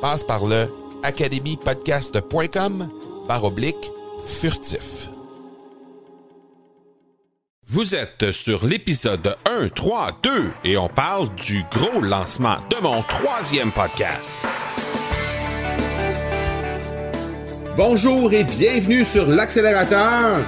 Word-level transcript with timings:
Passe 0.00 0.24
par 0.24 0.46
le 0.46 0.66
academypodcast.com 1.02 2.88
par 3.28 3.44
oblique 3.44 3.90
furtif. 4.24 5.10
Vous 7.68 7.94
êtes 7.94 8.32
sur 8.32 8.64
l'épisode 8.64 9.36
1, 9.44 9.68
3, 9.68 10.10
2 10.22 10.52
et 10.64 10.76
on 10.78 10.88
parle 10.88 11.28
du 11.34 11.64
gros 11.70 12.00
lancement 12.00 12.56
de 12.70 12.82
mon 12.82 13.02
troisième 13.02 13.72
podcast. 13.72 14.34
Bonjour 17.76 18.32
et 18.32 18.44
bienvenue 18.44 19.04
sur 19.04 19.26
l'accélérateur. 19.26 20.38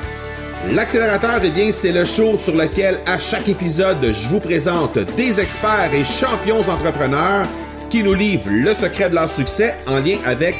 L'accélérateur, 0.70 1.40
eh 1.44 1.50
bien, 1.50 1.72
c'est 1.72 1.92
le 1.92 2.04
show 2.04 2.38
sur 2.38 2.56
lequel 2.56 3.00
à 3.06 3.18
chaque 3.18 3.48
épisode, 3.48 4.02
je 4.02 4.28
vous 4.28 4.40
présente 4.40 4.98
des 5.16 5.40
experts 5.40 5.92
et 5.92 6.04
champions 6.04 6.60
entrepreneurs 6.60 7.46
qui 7.92 8.02
nous 8.02 8.14
livrent 8.14 8.48
le 8.48 8.72
secret 8.72 9.10
de 9.10 9.14
leur 9.14 9.30
succès 9.30 9.76
en 9.86 9.98
lien 9.98 10.16
avec 10.24 10.56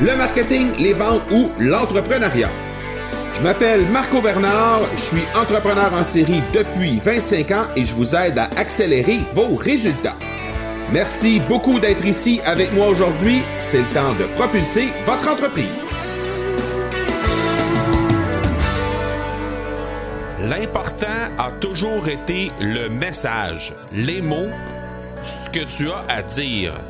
le 0.00 0.14
marketing, 0.16 0.68
les 0.78 0.92
ventes 0.92 1.24
ou 1.32 1.50
l'entrepreneuriat. 1.58 2.48
Je 3.34 3.42
m'appelle 3.42 3.84
Marco 3.88 4.20
Bernard, 4.20 4.82
je 4.94 5.00
suis 5.00 5.24
entrepreneur 5.34 5.92
en 5.92 6.04
série 6.04 6.42
depuis 6.54 7.00
25 7.04 7.50
ans 7.50 7.64
et 7.74 7.84
je 7.84 7.92
vous 7.92 8.14
aide 8.14 8.38
à 8.38 8.48
accélérer 8.56 9.18
vos 9.34 9.56
résultats. 9.56 10.14
Merci 10.92 11.40
beaucoup 11.48 11.80
d'être 11.80 12.06
ici 12.06 12.40
avec 12.44 12.72
moi 12.72 12.86
aujourd'hui. 12.86 13.42
C'est 13.58 13.78
le 13.78 13.88
temps 13.88 14.14
de 14.14 14.24
propulser 14.36 14.90
votre 15.04 15.28
entreprise. 15.28 15.66
L'important 20.38 21.06
a 21.36 21.50
toujours 21.50 22.08
été 22.08 22.52
le 22.60 22.88
message, 22.88 23.74
les 23.92 24.22
mots, 24.22 24.52
ce 25.26 25.50
que 25.50 25.64
tu 25.64 25.90
as 25.90 26.04
à 26.08 26.22
dire. 26.22 26.80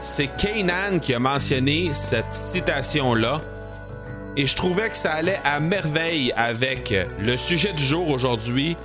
C'est 0.00 0.28
Kanan 0.36 1.00
qui 1.00 1.14
a 1.14 1.18
mentionné 1.18 1.90
cette 1.94 2.32
citation-là 2.32 3.40
et 4.36 4.46
je 4.46 4.54
trouvais 4.54 4.90
que 4.90 4.96
ça 4.96 5.12
allait 5.12 5.40
à 5.44 5.60
merveille 5.60 6.32
avec 6.36 6.94
le 7.18 7.36
sujet 7.36 7.72
du 7.72 7.82
jour 7.82 8.10
aujourd'hui. 8.10 8.76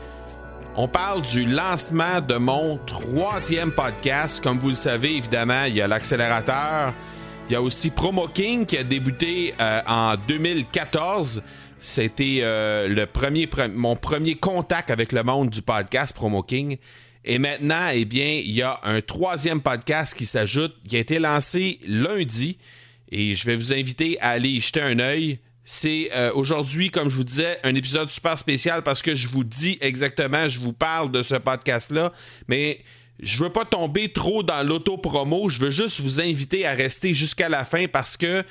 On 0.77 0.87
parle 0.87 1.21
du 1.23 1.45
lancement 1.45 2.21
de 2.21 2.35
mon 2.35 2.77
troisième 2.77 3.71
podcast. 3.71 4.41
Comme 4.41 4.59
vous 4.59 4.69
le 4.69 4.75
savez, 4.75 5.17
évidemment, 5.17 5.65
il 5.65 5.75
y 5.75 5.81
a 5.81 5.87
l'accélérateur. 5.87 6.93
Il 7.49 7.53
y 7.53 7.55
a 7.55 7.61
aussi 7.61 7.89
Promo 7.89 8.27
King 8.27 8.65
qui 8.65 8.77
a 8.77 8.83
débuté 8.83 9.53
euh, 9.59 9.81
en 9.87 10.13
2014. 10.27 11.41
C'était 11.79 12.39
euh, 12.43 12.87
le 12.87 13.05
premier, 13.05 13.49
mon 13.73 13.95
premier 13.95 14.35
contact 14.35 14.91
avec 14.91 15.11
le 15.11 15.23
monde 15.23 15.49
du 15.49 15.61
podcast 15.61 16.15
Promo 16.15 16.43
King. 16.43 16.77
Et 17.29 17.37
maintenant, 17.37 17.89
eh 17.93 18.05
bien, 18.05 18.41
il 18.43 18.49
y 18.49 18.63
a 18.63 18.79
un 18.81 19.01
troisième 19.01 19.61
podcast 19.61 20.15
qui 20.15 20.25
s'ajoute, 20.25 20.75
qui 20.87 20.97
a 20.97 20.99
été 20.99 21.19
lancé 21.19 21.79
lundi. 21.87 22.57
Et 23.11 23.35
je 23.35 23.45
vais 23.45 23.55
vous 23.55 23.71
inviter 23.71 24.19
à 24.19 24.29
aller 24.29 24.49
y 24.49 24.59
jeter 24.59 24.81
un 24.81 24.97
œil. 24.97 25.37
C'est 25.63 26.09
euh, 26.15 26.31
aujourd'hui, 26.33 26.89
comme 26.89 27.07
je 27.07 27.15
vous 27.15 27.23
disais, 27.23 27.59
un 27.63 27.75
épisode 27.75 28.09
super 28.09 28.39
spécial 28.39 28.81
parce 28.81 29.03
que 29.03 29.13
je 29.13 29.27
vous 29.27 29.43
dis 29.43 29.77
exactement, 29.79 30.49
je 30.49 30.59
vous 30.59 30.73
parle 30.73 31.11
de 31.11 31.21
ce 31.21 31.35
podcast-là, 31.35 32.11
mais 32.47 32.79
je 33.19 33.37
veux 33.37 33.51
pas 33.51 33.63
tomber 33.63 34.11
trop 34.11 34.41
dans 34.41 34.65
l'auto-promo. 34.67 35.49
Je 35.49 35.59
veux 35.59 35.69
juste 35.69 36.01
vous 36.01 36.19
inviter 36.19 36.65
à 36.65 36.73
rester 36.73 37.13
jusqu'à 37.13 37.47
la 37.47 37.63
fin 37.63 37.85
parce 37.87 38.17
que 38.17 38.43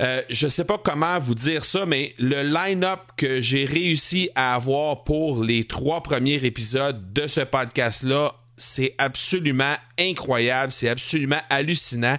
euh, 0.00 0.22
je 0.30 0.48
sais 0.48 0.64
pas 0.64 0.78
comment 0.78 1.18
vous 1.18 1.34
dire 1.34 1.64
ça, 1.64 1.84
mais 1.84 2.14
le 2.18 2.42
line-up 2.42 3.00
que 3.16 3.40
j'ai 3.40 3.66
réussi 3.66 4.30
à 4.34 4.54
avoir 4.54 5.04
pour 5.04 5.44
les 5.44 5.64
trois 5.64 6.02
premiers 6.02 6.42
épisodes 6.44 7.12
de 7.12 7.26
ce 7.26 7.40
podcast-là, 7.40 8.32
c'est 8.56 8.94
absolument 8.98 9.74
incroyable, 9.98 10.72
c'est 10.72 10.88
absolument 10.88 11.40
hallucinant. 11.50 12.16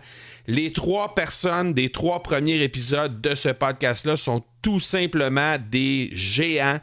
Les 0.47 0.71
trois 0.73 1.15
personnes 1.15 1.73
des 1.73 1.89
trois 1.89 2.21
premiers 2.21 2.61
épisodes 2.61 3.19
de 3.19 3.33
ce 3.33 3.49
podcast-là 3.49 4.15
sont 4.15 4.43
tout 4.61 4.79
simplement 4.79 5.57
des 5.71 6.09
géants. 6.13 6.79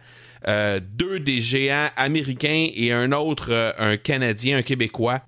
Euh, 0.47 0.80
deux 0.80 1.19
des 1.19 1.41
géants 1.41 1.88
américains 1.97 2.69
et 2.75 2.92
un 2.92 3.10
autre, 3.12 3.48
euh, 3.50 3.72
un 3.78 3.97
Canadien, 3.97 4.59
un 4.59 4.62
Québécois. 4.62 5.20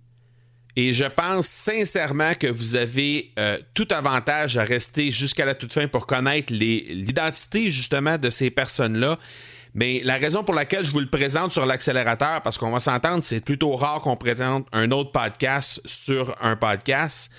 Et 0.76 0.92
je 0.92 1.04
pense 1.04 1.46
sincèrement 1.46 2.34
que 2.34 2.46
vous 2.46 2.76
avez 2.76 3.32
euh, 3.38 3.58
tout 3.74 3.88
avantage 3.90 4.56
à 4.56 4.64
rester 4.64 5.10
jusqu'à 5.10 5.44
la 5.44 5.54
toute 5.54 5.72
fin 5.72 5.88
pour 5.88 6.06
connaître 6.06 6.52
l'identité 6.52 7.70
justement 7.70 8.18
de 8.18 8.30
ces 8.30 8.50
personnes-là. 8.50 9.18
Mais 9.74 10.00
la 10.04 10.16
raison 10.16 10.42
pour 10.42 10.54
laquelle 10.54 10.84
je 10.84 10.90
vous 10.90 11.00
le 11.00 11.08
présente 11.08 11.52
sur 11.52 11.64
l'accélérateur, 11.64 12.42
parce 12.42 12.58
qu'on 12.58 12.70
va 12.70 12.80
s'entendre, 12.80 13.22
c'est 13.22 13.44
plutôt 13.44 13.76
rare 13.76 14.00
qu'on 14.00 14.16
présente 14.16 14.66
un 14.72 14.90
autre 14.90 15.12
podcast 15.12 15.80
sur 15.84 16.34
un 16.40 16.56
podcast. 16.56 17.30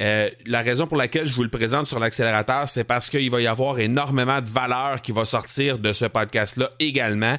Euh, 0.00 0.28
la 0.46 0.60
raison 0.60 0.86
pour 0.86 0.96
laquelle 0.96 1.26
je 1.26 1.34
vous 1.34 1.42
le 1.42 1.48
présente 1.48 1.88
sur 1.88 1.98
l'accélérateur, 1.98 2.68
c'est 2.68 2.84
parce 2.84 3.10
qu'il 3.10 3.30
va 3.30 3.40
y 3.40 3.46
avoir 3.46 3.78
énormément 3.78 4.40
de 4.40 4.48
valeur 4.48 5.02
qui 5.02 5.12
va 5.12 5.24
sortir 5.24 5.78
de 5.78 5.92
ce 5.92 6.04
podcast-là 6.04 6.70
également. 6.78 7.36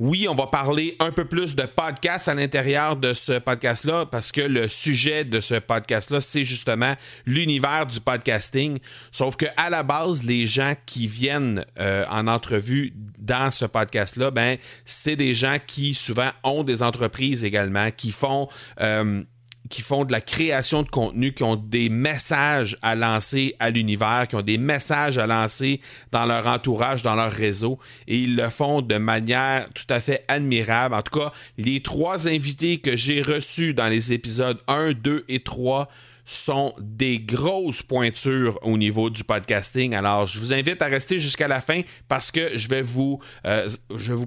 Oui, 0.00 0.26
on 0.30 0.34
va 0.34 0.46
parler 0.46 0.96
un 0.98 1.10
peu 1.10 1.26
plus 1.26 1.54
de 1.54 1.64
podcast 1.64 2.26
à 2.26 2.32
l'intérieur 2.32 2.96
de 2.96 3.12
ce 3.12 3.38
podcast-là 3.38 4.06
parce 4.06 4.32
que 4.32 4.40
le 4.40 4.66
sujet 4.66 5.24
de 5.24 5.42
ce 5.42 5.56
podcast-là, 5.56 6.22
c'est 6.22 6.46
justement 6.46 6.94
l'univers 7.26 7.84
du 7.84 8.00
podcasting. 8.00 8.78
Sauf 9.12 9.36
que 9.36 9.44
à 9.58 9.68
la 9.68 9.82
base, 9.82 10.22
les 10.22 10.46
gens 10.46 10.72
qui 10.86 11.06
viennent 11.06 11.66
euh, 11.78 12.06
en 12.08 12.28
entrevue 12.28 12.94
dans 13.18 13.50
ce 13.50 13.66
podcast-là, 13.66 14.30
ben, 14.30 14.56
c'est 14.86 15.16
des 15.16 15.34
gens 15.34 15.58
qui 15.66 15.92
souvent 15.92 16.30
ont 16.44 16.64
des 16.64 16.82
entreprises 16.82 17.44
également, 17.44 17.90
qui 17.90 18.10
font 18.10 18.48
euh, 18.80 19.22
qui 19.70 19.80
font 19.80 20.04
de 20.04 20.12
la 20.12 20.20
création 20.20 20.82
de 20.82 20.88
contenu, 20.88 21.32
qui 21.32 21.44
ont 21.44 21.56
des 21.56 21.88
messages 21.88 22.76
à 22.82 22.94
lancer 22.94 23.54
à 23.58 23.70
l'univers, 23.70 24.26
qui 24.28 24.36
ont 24.36 24.42
des 24.42 24.58
messages 24.58 25.16
à 25.16 25.26
lancer 25.26 25.80
dans 26.12 26.26
leur 26.26 26.46
entourage, 26.46 27.02
dans 27.02 27.14
leur 27.14 27.32
réseau, 27.32 27.78
et 28.06 28.18
ils 28.18 28.36
le 28.36 28.50
font 28.50 28.82
de 28.82 28.96
manière 28.96 29.68
tout 29.72 29.86
à 29.88 30.00
fait 30.00 30.24
admirable. 30.28 30.94
En 30.94 31.02
tout 31.02 31.18
cas, 31.18 31.32
les 31.56 31.80
trois 31.80 32.28
invités 32.28 32.78
que 32.78 32.96
j'ai 32.96 33.22
reçus 33.22 33.72
dans 33.72 33.86
les 33.86 34.12
épisodes 34.12 34.58
1, 34.66 34.92
2 34.92 35.24
et 35.28 35.40
3 35.40 35.88
sont 36.24 36.74
des 36.80 37.18
grosses 37.18 37.82
pointures 37.82 38.58
au 38.62 38.76
niveau 38.76 39.10
du 39.10 39.24
podcasting. 39.24 39.94
Alors, 39.94 40.26
je 40.26 40.38
vous 40.38 40.52
invite 40.52 40.80
à 40.82 40.86
rester 40.86 41.18
jusqu'à 41.18 41.48
la 41.48 41.60
fin 41.60 41.80
parce 42.08 42.30
que 42.30 42.56
je 42.56 42.68
vais 42.68 42.82
vous, 42.82 43.20
euh, 43.46 43.68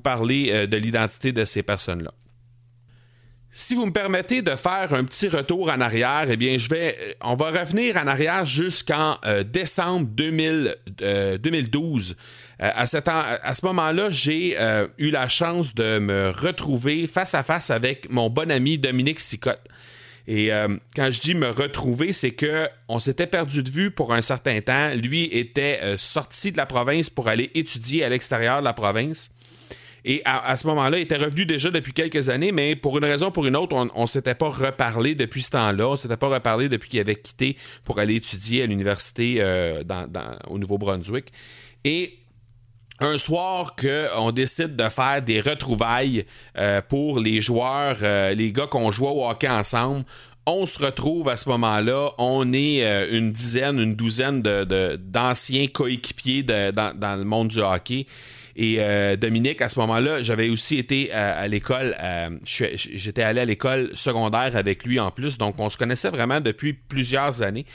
parler 0.03 0.49
euh, 0.51 0.67
de 0.67 0.77
l'identité 0.77 1.31
de 1.31 1.45
ces 1.45 1.63
personnes-là. 1.63 2.13
Si 3.55 3.75
vous 3.75 3.85
me 3.85 3.91
permettez 3.91 4.41
de 4.41 4.55
faire 4.55 4.95
un 4.95 5.03
petit 5.03 5.27
retour 5.27 5.69
en 5.69 5.79
arrière, 5.79 6.25
eh 6.27 6.37
bien, 6.37 6.57
je 6.57 6.67
vais, 6.69 6.97
euh, 6.99 7.13
on 7.21 7.35
va 7.35 7.51
revenir 7.51 7.97
en 7.97 8.07
arrière 8.07 8.47
jusqu'en 8.47 9.19
euh, 9.25 9.43
décembre 9.43 10.07
2012. 10.07 12.15
Euh, 12.63 12.71
à, 12.73 12.87
ce 12.87 13.65
moment-là, 13.65 14.09
j'ai 14.09 14.57
eu 14.97 15.11
la 15.11 15.27
chance 15.27 15.75
de 15.75 15.99
me 15.99 16.29
retrouver 16.29 17.05
face 17.05 17.35
à 17.35 17.43
face 17.43 17.69
avec 17.69 18.09
mon 18.09 18.31
bon 18.31 18.49
ami 18.49 18.79
Dominique 18.79 19.19
Sicotte. 19.19 19.61
Et 20.25 20.51
quand 20.95 21.11
je 21.11 21.19
dis 21.19 21.35
me 21.35 21.49
retrouver, 21.49 22.13
c'est 22.13 22.31
que 22.31 22.69
on 22.87 22.99
s'était 22.99 23.27
perdu 23.27 23.61
de 23.61 23.69
vue 23.69 23.91
pour 23.91 24.13
un 24.13 24.21
certain 24.21 24.61
temps. 24.61 24.91
Lui 24.95 25.25
était 25.25 25.97
sorti 25.97 26.53
de 26.53 26.57
la 26.57 26.65
province 26.65 27.09
pour 27.09 27.27
aller 27.27 27.51
étudier 27.53 28.05
à 28.05 28.09
l'extérieur 28.09 28.61
de 28.61 28.63
la 28.63 28.71
province. 28.71 29.31
Et 30.05 30.21
à, 30.25 30.57
ce 30.57 30.67
moment-là, 30.67 30.97
il 30.97 31.03
était 31.03 31.17
revenu 31.17 31.45
déjà 31.45 31.71
depuis 31.71 31.93
quelques 31.93 32.27
années, 32.27 32.51
mais 32.51 32.75
pour 32.75 32.97
une 32.97 33.05
raison 33.05 33.27
ou 33.27 33.31
pour 33.31 33.45
une 33.45 33.55
autre, 33.55 33.73
on 33.73 34.01
ne 34.01 34.07
s'était 34.07 34.35
pas 34.35 34.49
reparlé 34.49 35.15
depuis 35.15 35.43
ce 35.43 35.51
temps-là. 35.51 35.87
On 35.87 35.91
ne 35.93 35.97
s'était 35.97 36.17
pas 36.17 36.27
reparlé 36.27 36.67
depuis 36.67 36.89
qu'il 36.89 36.99
avait 36.99 37.15
quitté 37.15 37.55
pour 37.85 37.99
aller 37.99 38.15
étudier 38.15 38.63
à 38.63 38.65
l'université 38.65 39.37
euh, 39.39 39.81
au 40.47 40.59
Nouveau-Brunswick. 40.59 41.31
Et 41.85 42.17
un 42.99 43.17
soir 43.17 43.75
qu'on 43.77 44.31
décide 44.31 44.75
de 44.75 44.89
faire 44.89 45.21
des 45.21 45.39
retrouvailles 45.39 46.25
euh, 46.57 46.81
pour 46.81 47.19
les 47.19 47.41
joueurs, 47.41 47.97
euh, 48.01 48.33
les 48.33 48.51
gars 48.51 48.67
qu'on 48.67 48.91
joue 48.91 49.05
au 49.05 49.29
hockey 49.29 49.47
ensemble, 49.47 50.03
on 50.45 50.65
se 50.65 50.83
retrouve 50.83 51.29
à 51.29 51.37
ce 51.37 51.47
moment-là, 51.47 52.11
on 52.17 52.51
est 52.51 52.83
une 53.09 53.31
dizaine, 53.31 53.79
une 53.79 53.95
douzaine 53.95 54.41
d'anciens 54.41 55.67
coéquipiers 55.67 56.43
dans, 56.43 57.17
le 57.17 57.23
monde 57.23 57.47
du 57.47 57.61
hockey. 57.61 58.05
Et 58.55 58.75
euh, 58.79 59.15
Dominique, 59.15 59.61
à 59.61 59.69
ce 59.69 59.79
moment-là, 59.79 60.21
j'avais 60.21 60.49
aussi 60.49 60.77
été 60.77 61.11
à, 61.11 61.47
l'école, 61.47 61.95
euh, 61.99 62.29
j'étais 62.45 63.23
allé 63.23 63.41
à 63.41 63.45
l'école 63.45 63.89
secondaire 63.95 64.55
avec 64.55 64.83
lui 64.83 64.99
en 64.99 65.09
plus, 65.09 65.37
donc 65.37 65.55
on 65.57 65.69
se 65.69 65.77
connaissait 65.77 66.11
vraiment 66.11 66.39
depuis 66.39 66.73
plusieurs 66.73 67.41
années. 67.41 67.65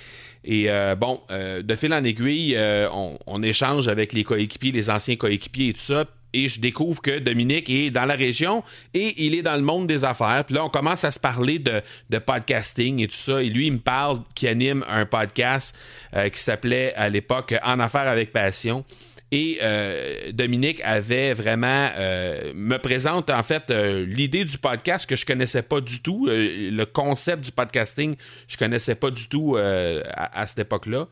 Et 0.45 0.71
euh, 0.71 0.95
bon, 0.95 1.21
de 1.31 1.75
fil 1.75 1.93
en 1.93 2.05
aiguille, 2.05 2.57
on, 2.93 3.43
échange 3.43 3.89
avec 3.89 4.13
les 4.13 4.25
coéquipiers, 4.25 4.73
les 4.73 4.91
anciens 4.91 5.17
coéquipiers 5.17 5.69
et 5.69 5.73
tout 5.73 5.81
ça. 5.81 6.05
Et 6.35 6.47
je 6.47 6.61
découvre 6.61 7.01
que 7.01 7.19
Dominique 7.19 7.71
est 7.71 7.91
dans 7.91 8.05
la 8.05 8.15
région 8.15 8.63
et 8.93 9.15
il 9.25 9.35
est 9.35 9.41
dans 9.41 9.57
le 9.57 9.63
monde 9.63 9.87
des 9.87 10.05
affaires. 10.05 10.45
Puis 10.45 10.55
là, 10.55 10.65
on 10.65 10.69
commence 10.69 11.03
à 11.05 11.11
se 11.11 11.19
parler 11.19 11.59
de, 11.59 11.81
de 12.11 12.19
podcasting 12.19 13.01
et 13.01 13.09
tout 13.09 13.17
ça. 13.17 13.43
Et 13.43 13.49
lui, 13.49 13.69
il 13.69 13.73
me 13.73 13.79
parle 13.79 14.21
qu'il 14.35 14.49
anime 14.49 14.85
un 14.89 15.07
podcast 15.07 15.75
qui 16.13 16.39
s'appelait 16.39 16.93
à 16.97 17.09
l'époque 17.09 17.55
En 17.65 17.81
affaires 17.81 18.09
avec 18.09 18.31
passion. 18.31 18.85
Et 19.31 19.59
euh, 19.63 20.33
Dominique 20.33 20.81
avait 20.85 21.35
vraiment 21.35 21.91
euh, 21.97 22.53
me 22.55 22.79
présente 22.79 23.29
en 23.29 23.43
fait 23.43 23.65
euh, 23.71 24.07
l'idée 24.07 24.45
du 24.45 24.57
podcast 24.57 25.09
que 25.09 25.17
je 25.17 25.27
connaissais 25.27 25.61
pas 25.61 25.83
du 25.83 26.01
tout, 26.01 26.27
le 26.29 26.85
concept 26.85 27.45
du 27.45 27.53
podcasting, 27.53 28.17
je 28.47 28.57
connaissais 28.57 28.95
pas 28.95 29.11
du 29.11 29.29
tout 29.29 29.57
à, 29.59 30.47
cette 30.47 30.61
époque-là. 30.61 31.09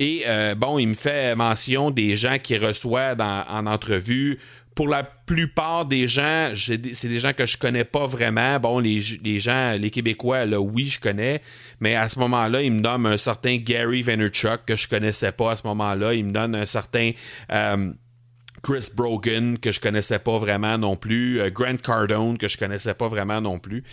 Et 0.00 0.24
bon, 0.56 0.78
il 0.78 0.88
me 0.88 0.94
fait 0.94 1.34
mention 1.36 1.90
des 1.90 2.16
gens 2.16 2.38
qui 2.38 2.58
reçoit 2.58 3.14
en 3.18 3.66
entrevue 3.66 4.38
pour 4.74 4.88
la 4.88 5.04
plupart 5.04 5.86
des 5.86 6.08
gens, 6.08 6.52
c'est 6.54 6.78
des 6.78 7.20
gens 7.20 7.32
que 7.32 7.46
je 7.46 7.56
connais 7.56 7.84
pas 7.84 8.06
vraiment. 8.06 8.58
Bon, 8.58 8.80
les, 8.80 8.98
gens, 9.38 9.76
les 9.78 9.90
Québécois, 9.90 10.46
là, 10.46 10.60
oui, 10.60 10.86
je 10.86 10.98
connais. 10.98 11.40
Mais 11.80 11.94
à 11.94 12.08
ce 12.08 12.18
moment-là, 12.18 12.62
il 12.62 12.72
me 12.72 12.80
donne 12.80 13.06
un 13.06 13.16
certain 13.16 13.56
Gary 13.56 14.02
Vaynerchuk 14.02 14.64
que 14.66 14.76
je 14.76 14.88
connaissais 14.88 15.32
pas 15.32 15.52
à 15.52 15.56
ce 15.56 15.66
moment-là. 15.66 16.14
Il 16.14 16.26
me 16.26 16.32
donne 16.32 16.56
un 16.56 16.66
certain 16.66 17.12
euh, 17.52 17.92
Chris 18.62 18.88
Brogan 18.94 19.58
que 19.58 19.70
je 19.70 19.78
connaissais 19.78 20.18
pas 20.18 20.38
vraiment 20.38 20.76
non 20.76 20.96
plus. 20.96 21.40
Euh, 21.40 21.50
Grant 21.50 21.76
Cardone 21.76 22.36
que 22.36 22.48
je 22.48 22.58
connaissais 22.58 22.94
pas 22.94 23.06
vraiment 23.06 23.40
non 23.40 23.60
plus. 23.60 23.84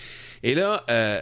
Et 0.42 0.56
là, 0.56 0.84
euh, 0.90 1.22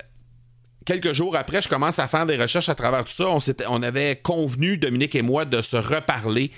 quelques 0.86 1.12
jours 1.12 1.36
après, 1.36 1.62
je 1.62 1.68
commence 1.68 2.00
à 2.00 2.08
faire 2.08 2.26
des 2.26 2.38
recherches 2.38 2.70
à 2.70 2.76
travers 2.76 3.04
tout 3.04 3.12
ça. 3.12 3.28
On, 3.28 3.40
on 3.68 3.84
avait 3.84 4.16
convenu, 4.16 4.78
Dominique 4.78 5.16
et 5.16 5.22
moi, 5.22 5.44
de 5.44 5.62
se 5.62 5.76
reparler 5.76 6.50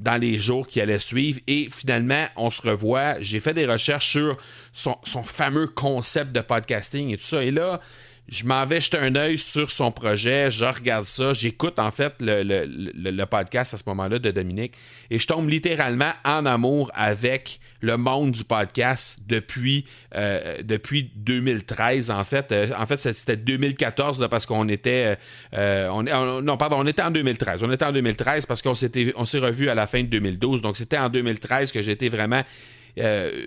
dans 0.00 0.16
les 0.16 0.40
jours 0.40 0.66
qui 0.66 0.80
allaient 0.80 0.98
suivre. 0.98 1.38
Et 1.46 1.68
finalement, 1.70 2.24
on 2.36 2.50
se 2.50 2.62
revoit. 2.62 3.20
J'ai 3.20 3.38
fait 3.38 3.54
des 3.54 3.66
recherches 3.66 4.08
sur 4.10 4.36
son, 4.72 4.96
fameux 5.22 5.68
concept 5.68 6.32
de 6.32 6.40
podcasting 6.40 7.10
et 7.10 7.16
tout 7.18 7.24
ça. 7.24 7.44
Et 7.44 7.50
là, 7.50 7.80
je 8.28 8.44
m'en 8.44 8.64
vais 8.64 8.80
jeter 8.80 8.98
un 8.98 9.14
œil 9.14 9.38
sur 9.38 9.70
son 9.70 9.90
projet, 9.90 10.50
je 10.50 10.64
regarde 10.64 11.04
ça, 11.04 11.32
j'écoute 11.32 11.80
en 11.80 11.90
fait 11.90 12.14
le, 12.20 13.24
podcast 13.24 13.74
à 13.74 13.76
ce 13.76 13.82
moment-là 13.88 14.20
de 14.20 14.30
Dominique 14.30 14.74
et 15.10 15.18
je 15.18 15.26
tombe 15.26 15.48
littéralement 15.48 16.12
en 16.24 16.46
amour 16.46 16.92
avec 16.94 17.59
le 17.80 17.96
monde 17.96 18.32
du 18.32 18.44
podcast 18.44 19.20
depuis, 19.26 19.86
euh, 20.14 20.62
depuis 20.62 21.10
2013 21.16 22.10
en 22.10 22.24
fait. 22.24 22.52
Euh, 22.52 22.68
en 22.78 22.86
fait, 22.86 23.00
c'était 23.00 23.36
2014 23.36 24.26
parce 24.30 24.46
qu'on 24.46 24.68
était... 24.68 25.16
Euh, 25.54 25.88
on, 25.88 26.42
non, 26.42 26.56
pardon, 26.56 26.76
on 26.78 26.86
était 26.86 27.02
en 27.02 27.10
2013. 27.10 27.62
On 27.64 27.72
était 27.72 27.84
en 27.84 27.92
2013 27.92 28.46
parce 28.46 28.62
qu'on 28.62 28.74
s'est 28.74 29.38
revu 29.38 29.68
à 29.68 29.74
la 29.74 29.86
fin 29.86 30.02
de 30.02 30.08
2012. 30.08 30.62
Donc 30.62 30.76
c'était 30.76 30.98
en 30.98 31.08
2013 31.08 31.72
que 31.72 31.82
j'étais 31.82 32.08
vraiment 32.08 32.42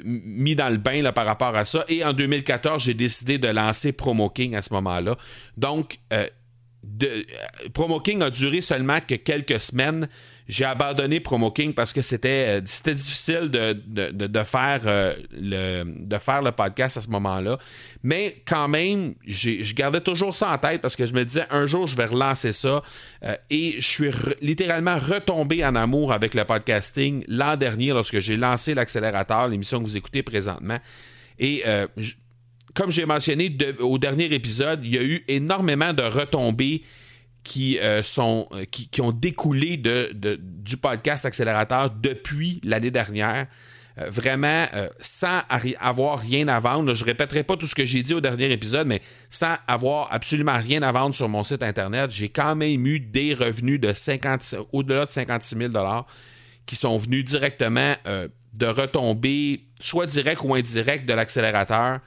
mis 0.04 0.56
dans 0.56 0.70
le 0.70 0.78
bain 0.78 1.02
là, 1.02 1.12
par 1.12 1.26
rapport 1.26 1.56
à 1.56 1.66
ça. 1.66 1.86
Et 1.90 2.04
en 2.04 2.14
2014, 2.14 2.84
j'ai 2.84 2.94
décidé 2.94 3.38
de 3.38 3.50
lancer 3.50 3.92
Promo 3.92 4.30
King 4.30 4.56
à 4.56 4.62
ce 4.62 4.74
moment-là. 4.74 5.18
Donc, 5.58 6.00
euh, 6.14 6.28
Promo 7.74 8.00
King 8.00 8.22
a 8.22 8.30
duré 8.30 8.62
seulement 8.62 9.00
que 9.00 9.16
quelques 9.16 9.60
semaines 9.60 10.08
j'ai 10.48 10.66
abandonné 10.66 11.20
Promo 11.20 11.52
King 11.52 11.74
parce 11.74 11.94
que 11.94 12.02
c'était, 12.02 12.60
euh, 12.60 12.62
difficile 12.62 13.50
de, 13.50 14.44
faire, 14.44 14.82
euh, 14.86 15.16
le, 15.32 15.84
de 15.84 16.18
faire 16.18 16.42
le 16.42 16.52
podcast 16.52 16.98
à 16.98 17.02
ce 17.02 17.10
moment-là. 17.10 17.58
Mais 18.04 18.42
quand 18.46 18.68
même, 18.68 19.16
je 19.26 19.74
gardais 19.74 20.02
toujours 20.02 20.36
ça 20.36 20.52
en 20.52 20.58
tête 20.58 20.82
parce 20.82 20.96
que 20.96 21.06
je 21.06 21.14
me 21.14 21.24
disais 21.24 21.46
un 21.50 21.66
jour 21.66 21.88
je 21.88 21.96
vais 21.96 22.06
relancer 22.06 22.52
ça. 22.52 22.82
Euh, 23.24 23.36
et 23.50 23.76
je 23.78 23.88
suis 23.88 24.12
littéralement 24.42 24.98
retombé 24.98 25.66
en 25.66 25.76
amour 25.76 26.12
avec 26.12 26.34
le 26.34 26.44
podcasting 26.44 27.24
l'an 27.28 27.56
dernier 27.56 27.90
lorsque 27.90 28.20
j'ai 28.20 28.36
lancé 28.36 28.74
l'accélérateur, 28.74 29.48
l'émission 29.48 29.80
que 29.80 29.86
vous 29.86 29.98
écoutez 29.98 30.24
présentement. 30.24 30.80
Et 31.40 31.64
comme 32.74 32.92
j'ai 32.92 33.06
mentionné 33.06 33.56
au 33.80 33.98
dernier 33.98 34.26
épisode, 34.34 34.82
il 34.84 34.94
y 34.94 34.98
a 34.98 35.04
eu 35.04 35.24
énormément 35.28 35.94
de 35.94 36.04
retombées 36.04 36.84
qui, 37.44 37.78
euh, 37.80 38.04
sont, 38.04 38.48
euh, 38.54 38.66
qui, 38.66 39.02
ont 39.02 39.12
découlé 39.12 39.78
de, 39.78 40.12
du 40.40 40.78
podcast 40.78 41.26
Accélérateur 41.26 41.90
depuis 41.90 42.62
l'année 42.64 42.92
dernière. 42.92 43.48
Euh, 44.00 44.10
vraiment, 44.10 44.66
sans 45.00 45.42
avoir 45.80 46.20
rien 46.20 46.48
à 46.48 46.60
vendre. 46.60 46.96
je 46.96 47.04
ne 47.04 47.06
répéterai 47.06 47.44
pas 47.44 47.58
tout 47.58 47.68
ce 47.68 47.76
que 47.76 47.86
j'ai 47.86 48.02
dit 48.02 48.16
au 48.16 48.22
dernier 48.22 48.52
épisode, 48.52 48.88
mais 48.88 49.02
sans 49.30 49.56
avoir 49.68 50.12
absolument 50.12 50.58
rien 50.58 50.82
à 50.82 50.92
vendre 50.92 51.14
sur 51.14 51.30
mon 51.30 51.44
site 51.44 51.62
Internet, 51.62 52.10
j'ai 52.10 52.30
quand 52.30 52.56
même 52.56 52.88
eu 52.88 53.00
des 53.00 53.36
revenus 53.36 53.80
de 53.80 53.94
50, 53.94 54.56
au-delà 54.72 55.06
de 55.06 55.12
56 55.12 55.58
000 55.58 55.72
qui 56.66 56.76
sont 56.76 56.98
venus 56.98 57.24
directement 57.24 57.94
de 58.06 58.66
retomber, 58.66 59.66
soit 59.80 60.08
direct 60.08 60.42
ou 60.44 60.56
indirect, 60.56 61.06
de 61.06 61.14
l'accélérateur. 61.14 62.00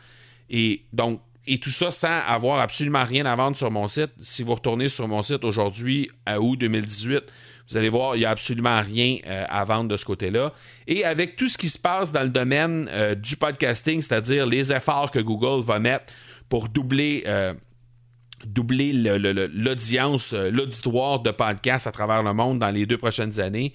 Et 0.50 0.86
donc, 0.92 1.20
et 1.46 1.58
tout 1.58 1.70
ça 1.70 1.90
sans 1.90 2.20
avoir 2.26 2.60
absolument 2.60 3.04
rien 3.04 3.26
à 3.26 3.36
vendre 3.36 3.56
sur 3.56 3.70
mon 3.70 3.88
site. 3.88 4.10
Si 4.22 4.42
vous 4.42 4.54
retournez 4.54 4.88
sur 4.88 5.06
mon 5.06 5.22
site 5.22 5.44
aujourd'hui, 5.44 6.10
à 6.24 6.40
août 6.40 6.56
2018, 6.56 7.24
vous 7.68 7.76
allez 7.76 7.88
voir, 7.88 8.14
il 8.16 8.20
n'y 8.20 8.24
a 8.24 8.30
absolument 8.30 8.80
rien 8.80 9.16
euh, 9.26 9.44
à 9.48 9.64
vendre 9.64 9.88
de 9.88 9.96
ce 9.96 10.04
côté-là. 10.04 10.52
Et 10.86 11.04
avec 11.04 11.36
tout 11.36 11.48
ce 11.48 11.58
qui 11.58 11.68
se 11.68 11.78
passe 11.78 12.12
dans 12.12 12.22
le 12.22 12.28
domaine 12.28 12.88
euh, 12.92 13.14
du 13.14 13.36
podcasting, 13.36 14.02
c'est-à-dire 14.02 14.46
les 14.46 14.72
efforts 14.72 15.10
que 15.10 15.18
Google 15.18 15.64
va 15.64 15.78
mettre 15.78 16.12
pour 16.48 16.68
doubler, 16.68 17.24
euh, 17.26 17.54
doubler 18.44 18.92
l'audience, 18.92 20.32
l'auditoire 20.32 21.20
de 21.20 21.32
podcasts 21.32 21.88
à 21.88 21.92
travers 21.92 22.22
le 22.22 22.32
monde 22.32 22.60
dans 22.60 22.70
les 22.70 22.86
deux 22.86 22.98
prochaines 22.98 23.40
années, 23.40 23.72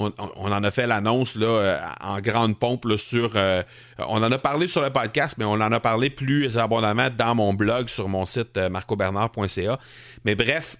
on, 0.00 0.52
en 0.52 0.64
a 0.64 0.70
fait 0.70 0.86
l'annonce 0.86 1.34
euh, 1.36 1.78
en 2.00 2.20
grande 2.20 2.58
pompe 2.58 2.86
sur. 2.96 3.32
Euh, 3.36 3.62
on 3.98 4.22
en 4.22 4.32
a 4.32 4.38
parlé 4.38 4.68
sur 4.68 4.82
le 4.82 4.90
podcast, 4.90 5.36
mais 5.38 5.44
on 5.44 5.52
en 5.52 5.72
a 5.72 5.80
parlé 5.80 6.10
plus 6.10 6.56
abondamment 6.56 7.08
dans 7.16 7.34
mon 7.34 7.52
blog 7.52 7.88
sur 7.88 8.08
mon 8.08 8.26
site 8.26 8.56
euh, 8.56 8.68
marcobernard.ca. 8.68 9.78
Mais 10.24 10.34
bref, 10.34 10.76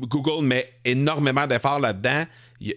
Google 0.00 0.44
met 0.44 0.72
énormément 0.84 1.46
d'efforts 1.46 1.80
là-dedans. 1.80 2.24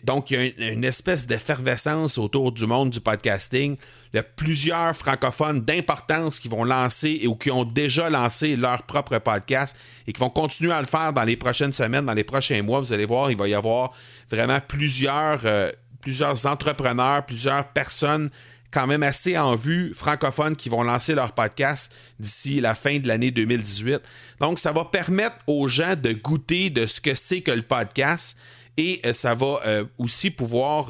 Donc, 0.04 0.32
il 0.32 0.54
y 0.58 0.64
a 0.64 0.72
une, 0.72 0.84
espèce 0.84 1.26
d'effervescence 1.26 2.18
autour 2.18 2.52
du 2.52 2.66
monde 2.66 2.90
du 2.90 3.00
podcasting. 3.00 3.78
Il 4.12 4.16
y 4.16 4.20
a 4.20 4.24
plusieurs 4.24 4.96
francophones 4.96 5.62
d'importance 5.62 6.40
qui 6.40 6.48
vont 6.48 6.64
lancer 6.64 7.26
ou 7.28 7.36
qui 7.36 7.52
ont 7.52 7.64
déjà 7.64 8.10
lancé 8.10 8.56
leur 8.56 8.84
propre 8.84 9.20
podcast 9.20 9.76
et 10.08 10.14
qui 10.14 10.20
vont 10.20 10.32
continuer 10.32 10.72
à 10.72 10.82
le 10.82 10.88
faire 10.88 11.14
dans 11.14 11.24
les 11.24 11.38
prochaines 11.38 11.74
semaines, 11.74 12.06
dans 12.06 12.14
les 12.14 12.24
prochains 12.24 12.62
mois. 12.64 12.80
Vous 12.80 12.92
allez 12.92 13.06
voir, 13.06 13.30
il 13.30 13.38
va 13.38 13.48
y 13.48 13.54
avoir 13.54 13.94
vraiment 14.32 14.60
plusieurs, 14.68 15.42
euh, 15.46 15.72
plusieurs 16.02 16.44
entrepreneurs, 16.48 17.24
plusieurs 17.26 17.68
personnes 17.68 18.32
quand 18.72 18.88
même 18.88 19.04
assez 19.04 19.38
en 19.38 19.56
vue 19.56 19.94
francophones 19.96 20.56
qui 20.56 20.70
vont 20.70 20.84
lancer 20.84 21.14
leur 21.14 21.34
podcast 21.34 21.92
d'ici 22.20 22.62
la 22.62 22.74
fin 22.74 22.98
de 22.98 23.08
l'année 23.08 23.32
2018. 23.32 24.02
Donc, 24.40 24.58
ça 24.58 24.72
va 24.72 24.86
permettre 24.86 25.38
aux 25.46 25.68
gens 25.68 25.96
de 25.96 26.14
goûter 26.14 26.72
de 26.72 26.88
ce 26.88 27.00
que 27.00 27.14
c'est 27.14 27.42
que 27.42 27.52
le 27.52 27.64
podcast 27.64 28.38
et 28.78 29.02
euh, 29.06 29.14
ça 29.14 29.36
va 29.36 29.60
euh, 29.66 29.86
aussi 30.00 30.32
pouvoir 30.32 30.88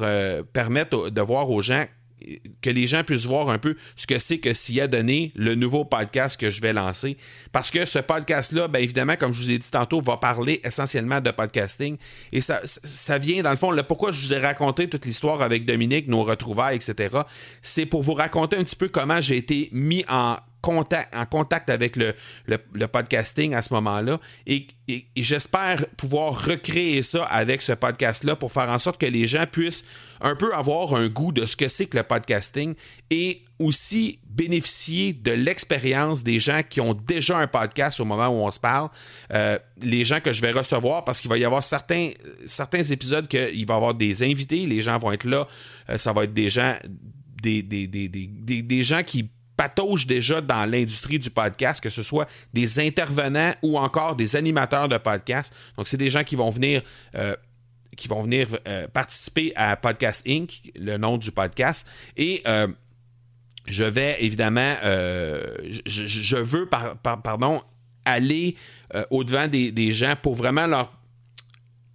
permettre 0.54 1.10
de 1.10 1.20
voir 1.20 1.50
aux 1.50 1.60
gens 1.60 1.84
que 2.62 2.70
les 2.70 2.86
gens 2.86 3.04
puissent 3.04 3.26
voir 3.26 3.48
un 3.50 3.58
peu 3.58 3.76
ce 3.96 4.06
que 4.06 4.18
c'est 4.18 4.38
que 4.38 4.52
s'y 4.52 4.80
a 4.80 4.86
donné 4.86 5.32
le 5.34 5.54
nouveau 5.54 5.84
podcast 5.84 6.38
que 6.38 6.50
je 6.50 6.60
vais 6.60 6.72
lancer. 6.72 7.16
Parce 7.52 7.70
que 7.70 7.86
ce 7.86 7.98
podcast-là, 7.98 8.68
bien 8.68 8.80
évidemment, 8.80 9.16
comme 9.16 9.32
je 9.32 9.42
vous 9.42 9.50
ai 9.50 9.58
dit 9.58 9.70
tantôt, 9.70 10.00
va 10.00 10.16
parler 10.16 10.60
essentiellement 10.64 11.20
de 11.20 11.30
podcasting. 11.30 11.96
Et 12.32 12.40
ça, 12.40 12.60
ça 12.64 13.18
vient, 13.18 13.42
dans 13.42 13.50
le 13.50 13.56
fond, 13.56 13.70
là, 13.70 13.82
pourquoi 13.82 14.12
je 14.12 14.24
vous 14.24 14.32
ai 14.32 14.38
raconté 14.38 14.88
toute 14.88 15.06
l'histoire 15.06 15.42
avec 15.42 15.64
Dominique, 15.64 16.08
nos 16.08 16.24
retrouvailles, 16.24 16.76
etc. 16.76 17.16
C'est 17.62 17.86
pour 17.86 18.02
vous 18.02 18.14
raconter 18.14 18.56
un 18.56 18.64
petit 18.64 18.76
peu 18.76 18.88
comment 18.88 19.20
j'ai 19.20 19.36
été 19.36 19.68
mis 19.72 20.04
en 20.08 20.36
contact, 20.60 21.14
en 21.14 21.26
contact 21.26 21.70
avec 21.70 21.96
le, 21.96 22.14
le, 22.46 22.86
podcasting 22.86 23.54
à 23.54 23.62
ce 23.62 23.72
moment-là. 23.74 24.18
Et, 24.46 24.66
j'espère 25.16 25.86
pouvoir 25.96 26.46
recréer 26.46 27.02
ça 27.04 27.24
avec 27.24 27.62
ce 27.62 27.72
podcast-là 27.72 28.34
pour 28.34 28.52
faire 28.52 28.68
en 28.68 28.78
sorte 28.78 29.00
que 29.00 29.06
les 29.06 29.26
gens 29.26 29.44
puissent 29.50 29.84
un 30.20 30.34
peu 30.34 30.52
avoir 30.52 30.94
un 30.94 31.08
goût 31.08 31.30
de 31.30 31.46
ce 31.46 31.56
que 31.56 31.68
c'est 31.68 31.86
que 31.86 31.96
le 31.96 32.02
podcasting 32.02 32.74
et 33.08 33.42
aussi 33.60 34.18
bénéficier 34.26 35.12
de 35.12 35.30
l'expérience 35.30 36.24
des 36.24 36.40
gens 36.40 36.62
qui 36.68 36.80
ont 36.80 36.94
déjà 36.94 37.38
un 37.38 37.46
podcast 37.46 38.00
au 38.00 38.04
moment 38.04 38.28
où 38.28 38.44
on 38.44 38.50
se 38.50 38.58
parle. 38.58 38.88
Euh, 39.32 39.58
les 39.80 40.04
gens 40.04 40.20
que 40.20 40.32
je 40.32 40.40
vais 40.40 40.50
recevoir 40.50 41.04
parce 41.04 41.20
qu'il 41.20 41.30
va 41.30 41.38
y 41.38 41.44
avoir 41.44 41.62
certains, 41.62 42.10
certains 42.46 42.82
épisodes 42.82 43.28
qu'il 43.28 43.66
va 43.66 43.74
y 43.74 43.76
avoir 43.76 43.94
des 43.94 44.22
invités, 44.22 44.66
les 44.66 44.82
gens 44.82 44.98
vont 44.98 45.12
être 45.12 45.24
là. 45.24 45.46
Euh, 45.88 45.98
ça 45.98 46.12
va 46.12 46.24
être 46.24 46.32
des 46.32 46.50
gens 46.50 46.74
des, 47.42 47.62
des, 47.62 47.86
des, 47.86 48.08
des, 48.62 48.84
gens 48.84 49.02
qui 49.02 49.30
patauge 49.60 50.06
déjà 50.06 50.40
dans 50.40 50.64
l'industrie 50.64 51.18
du 51.18 51.28
podcast, 51.28 51.82
que 51.82 51.90
ce 51.90 52.02
soit 52.02 52.26
des 52.54 52.78
intervenants 52.78 53.52
ou 53.60 53.78
encore 53.78 54.16
des 54.16 54.34
animateurs 54.34 54.88
de 54.88 54.96
podcast. 54.96 55.54
Donc, 55.76 55.86
c'est 55.86 55.98
des 55.98 56.08
gens 56.08 56.24
qui 56.24 56.34
vont 56.34 56.48
venir. 56.48 56.80
Euh, 57.14 57.36
qui 57.94 58.08
vont 58.08 58.22
venir 58.22 58.46
euh, 58.66 58.88
participer 58.88 59.52
à 59.56 59.76
Podcast 59.76 60.24
Inc., 60.26 60.72
le 60.74 60.96
nom 60.96 61.18
du 61.18 61.30
podcast. 61.30 61.86
Et 62.16 62.40
euh, 62.46 62.68
je 63.66 63.84
vais 63.84 64.16
évidemment, 64.20 64.76
je, 64.82 66.36
veux, 66.36 66.66
pardon, 66.66 67.60
aller 68.06 68.56
au-devant 69.10 69.48
des, 69.48 69.72
des, 69.72 69.92
gens 69.92 70.14
pour 70.22 70.34
vraiment 70.36 70.66
leur 70.66 70.90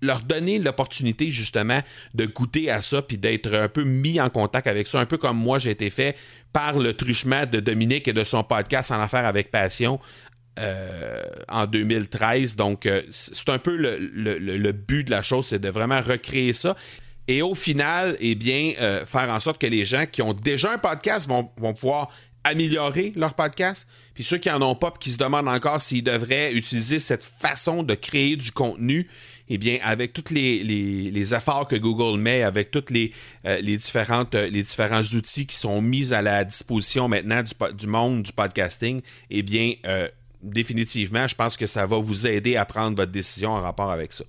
leur 0.02 0.22
donner 0.22 0.60
l'opportunité 0.60 1.32
justement 1.32 1.82
de 2.14 2.26
goûter 2.26 2.70
à 2.70 2.82
ça 2.82 3.02
puis 3.02 3.18
d'être 3.18 3.54
un 3.54 3.70
peu 3.70 3.84
mis 3.84 4.20
en 4.20 4.30
contact 4.30 4.68
avec 4.68 4.88
ça, 4.88 5.00
un 5.00 5.06
peu 5.06 5.18
comme 5.18 5.38
moi 5.38 5.60
j'ai 5.60 5.72
été 5.72 5.90
fait 5.90 6.16
par 6.54 6.78
le 6.78 6.94
truchement 6.94 7.46
de 7.46 7.60
Dominique 7.60 8.08
et 8.08 8.14
de 8.14 8.24
son 8.24 8.44
podcast 8.44 8.92
en 8.92 9.02
affaires 9.02 9.26
avec 9.26 9.52
passion 9.52 10.00
euh, 10.58 11.24
en 11.50 11.66
2013. 11.66 12.56
Donc 12.56 12.86
euh, 12.86 13.02
c'est 13.12 13.50
un 13.50 13.60
peu 13.60 13.76
le, 13.76 14.72
but 14.72 15.04
de 15.04 15.12
la 15.12 15.22
chose, 15.22 15.48
c'est 15.48 15.60
de 15.60 15.70
vraiment 15.70 16.02
recréer 16.02 16.54
ça. 16.54 16.76
Et 17.28 17.42
au 17.42 17.56
final, 17.56 18.16
eh 18.20 18.36
bien, 18.36 18.72
euh, 18.80 19.06
faire 19.06 19.30
en 19.30 19.40
sorte 19.40 19.60
que 19.60 19.68
les 19.68 19.84
gens 19.84 20.06
qui 20.06 20.22
ont 20.22 20.34
déjà 20.34 20.72
un 20.72 20.78
podcast 20.78 21.28
vont, 21.28 21.50
vont 21.58 21.74
pouvoir 21.74 22.10
améliorer 22.46 23.12
leur 23.16 23.34
podcast. 23.34 23.88
Puis 24.16 24.24
ceux 24.24 24.38
qui 24.38 24.50
n'en 24.50 24.62
ont 24.62 24.76
pas, 24.76 24.94
qui 24.98 25.12
se 25.12 25.18
demandent 25.18 25.50
encore 25.50 25.82
s'ils 25.82 26.04
devraient 26.04 26.54
utiliser 26.54 27.00
cette 27.00 27.24
façon 27.24 27.84
de 27.84 27.94
créer 27.94 28.38
du 28.38 28.52
contenu, 28.52 29.08
eh 29.50 29.58
bien, 29.58 29.78
avec 29.84 30.14
tous 30.14 30.34
les, 30.34 30.64
les, 30.64 31.36
efforts 31.36 31.68
que 31.68 31.76
Google 31.76 32.20
met, 32.20 32.42
avec 32.42 32.72
tous 32.72 32.86
les, 32.90 33.12
euh, 33.46 33.60
les, 33.62 33.78
différentes, 33.78 34.34
les 34.34 34.64
différents 34.64 35.04
outils 35.04 35.46
qui 35.46 35.56
sont 35.56 35.82
mis 35.82 36.14
à 36.14 36.22
la 36.22 36.44
disposition 36.44 37.08
maintenant 37.08 37.44
du, 37.44 37.54
du 37.76 37.88
monde 37.88 38.24
du 38.24 38.32
podcasting, 38.32 39.02
eh 39.30 39.44
bien, 39.44 39.74
euh, 39.86 40.08
définitivement, 40.42 41.28
je 41.28 41.36
pense 41.36 41.58
que 41.58 41.68
ça 41.68 41.86
va 41.86 41.98
vous 41.98 42.26
aider 42.26 42.56
à 42.56 42.66
prendre 42.66 42.96
votre 42.96 43.12
décision 43.12 43.52
en 43.52 43.62
rapport 43.62 43.92
avec 43.92 44.14
ça. 44.14 44.24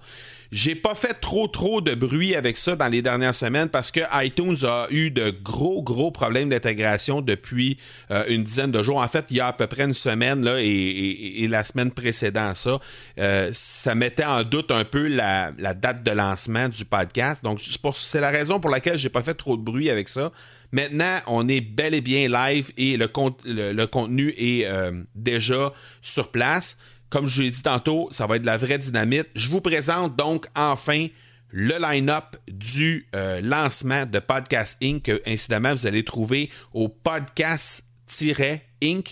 J'ai 0.52 0.74
pas 0.74 0.94
fait 0.94 1.14
trop 1.14 1.48
trop 1.48 1.80
de 1.80 1.94
bruit 1.94 2.34
avec 2.34 2.56
ça 2.56 2.76
dans 2.76 2.88
les 2.88 3.02
dernières 3.02 3.34
semaines 3.34 3.68
parce 3.68 3.90
que 3.90 4.00
iTunes 4.24 4.56
a 4.64 4.86
eu 4.90 5.10
de 5.10 5.30
gros 5.42 5.82
gros 5.82 6.10
problèmes 6.10 6.48
d'intégration 6.48 7.20
depuis 7.20 7.78
euh, 8.10 8.24
une 8.28 8.44
dizaine 8.44 8.70
de 8.70 8.82
jours. 8.82 8.98
En 8.98 9.08
fait, 9.08 9.26
il 9.30 9.38
y 9.38 9.40
a 9.40 9.48
à 9.48 9.52
peu 9.52 9.66
près 9.66 9.84
une 9.84 9.94
semaine 9.94 10.44
là, 10.44 10.56
et, 10.60 11.46
la 11.48 11.62
semaine 11.62 11.90
précédente 11.90 12.56
ça, 12.56 12.80
euh, 13.18 13.50
ça 13.52 13.94
mettait 13.94 14.24
en 14.24 14.42
doute 14.42 14.70
un 14.70 14.84
peu 14.84 15.06
la, 15.06 15.52
date 15.52 16.02
de 16.02 16.10
lancement 16.10 16.68
du 16.68 16.84
podcast. 16.84 17.42
Donc 17.44 17.60
c'est 17.94 18.20
la 18.20 18.30
raison 18.30 18.60
pour 18.60 18.70
laquelle 18.70 18.98
j'ai 18.98 19.08
pas 19.08 19.22
fait 19.22 19.34
trop 19.34 19.56
de 19.56 19.62
bruit 19.62 19.90
avec 19.90 20.08
ça. 20.08 20.32
Maintenant, 20.72 21.20
on 21.26 21.48
est 21.48 21.60
bel 21.60 21.94
et 21.94 22.00
bien 22.00 22.28
live 22.28 22.70
et 22.76 22.96
le, 22.96 23.08
le, 23.44 23.86
contenu 23.86 24.34
est 24.36 24.66
euh, 24.66 24.92
déjà 25.14 25.72
sur 26.02 26.30
place. 26.30 26.76
Comme 27.10 27.26
je 27.26 27.42
l'ai 27.42 27.50
dit 27.50 27.62
tantôt, 27.62 28.08
ça 28.10 28.26
va 28.26 28.36
être 28.36 28.42
de 28.42 28.46
la 28.46 28.56
vraie 28.56 28.78
dynamite. 28.78 29.28
Je 29.34 29.48
vous 29.48 29.60
présente 29.60 30.16
donc 30.16 30.46
enfin 30.54 31.08
le 31.50 31.78
line-up 31.80 32.36
du 32.48 33.08
euh, 33.14 33.40
lancement 33.40 34.04
de 34.06 34.18
Podcast 34.18 34.76
Inc. 34.82 35.02
Que, 35.02 35.22
incidemment, 35.26 35.72
vous 35.72 35.86
allez 35.86 36.04
trouver 36.04 36.50
au 36.72 36.88
podcast-inc, 36.88 37.84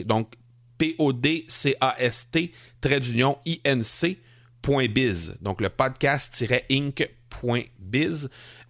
donc 0.05 0.33
P-O-D-C-A-S-T, 0.79 2.53
trait 2.81 3.01
INC.biz. 3.65 5.37
Donc 5.41 5.61
le 5.61 5.69
podcast-inc.biz. 5.69 7.24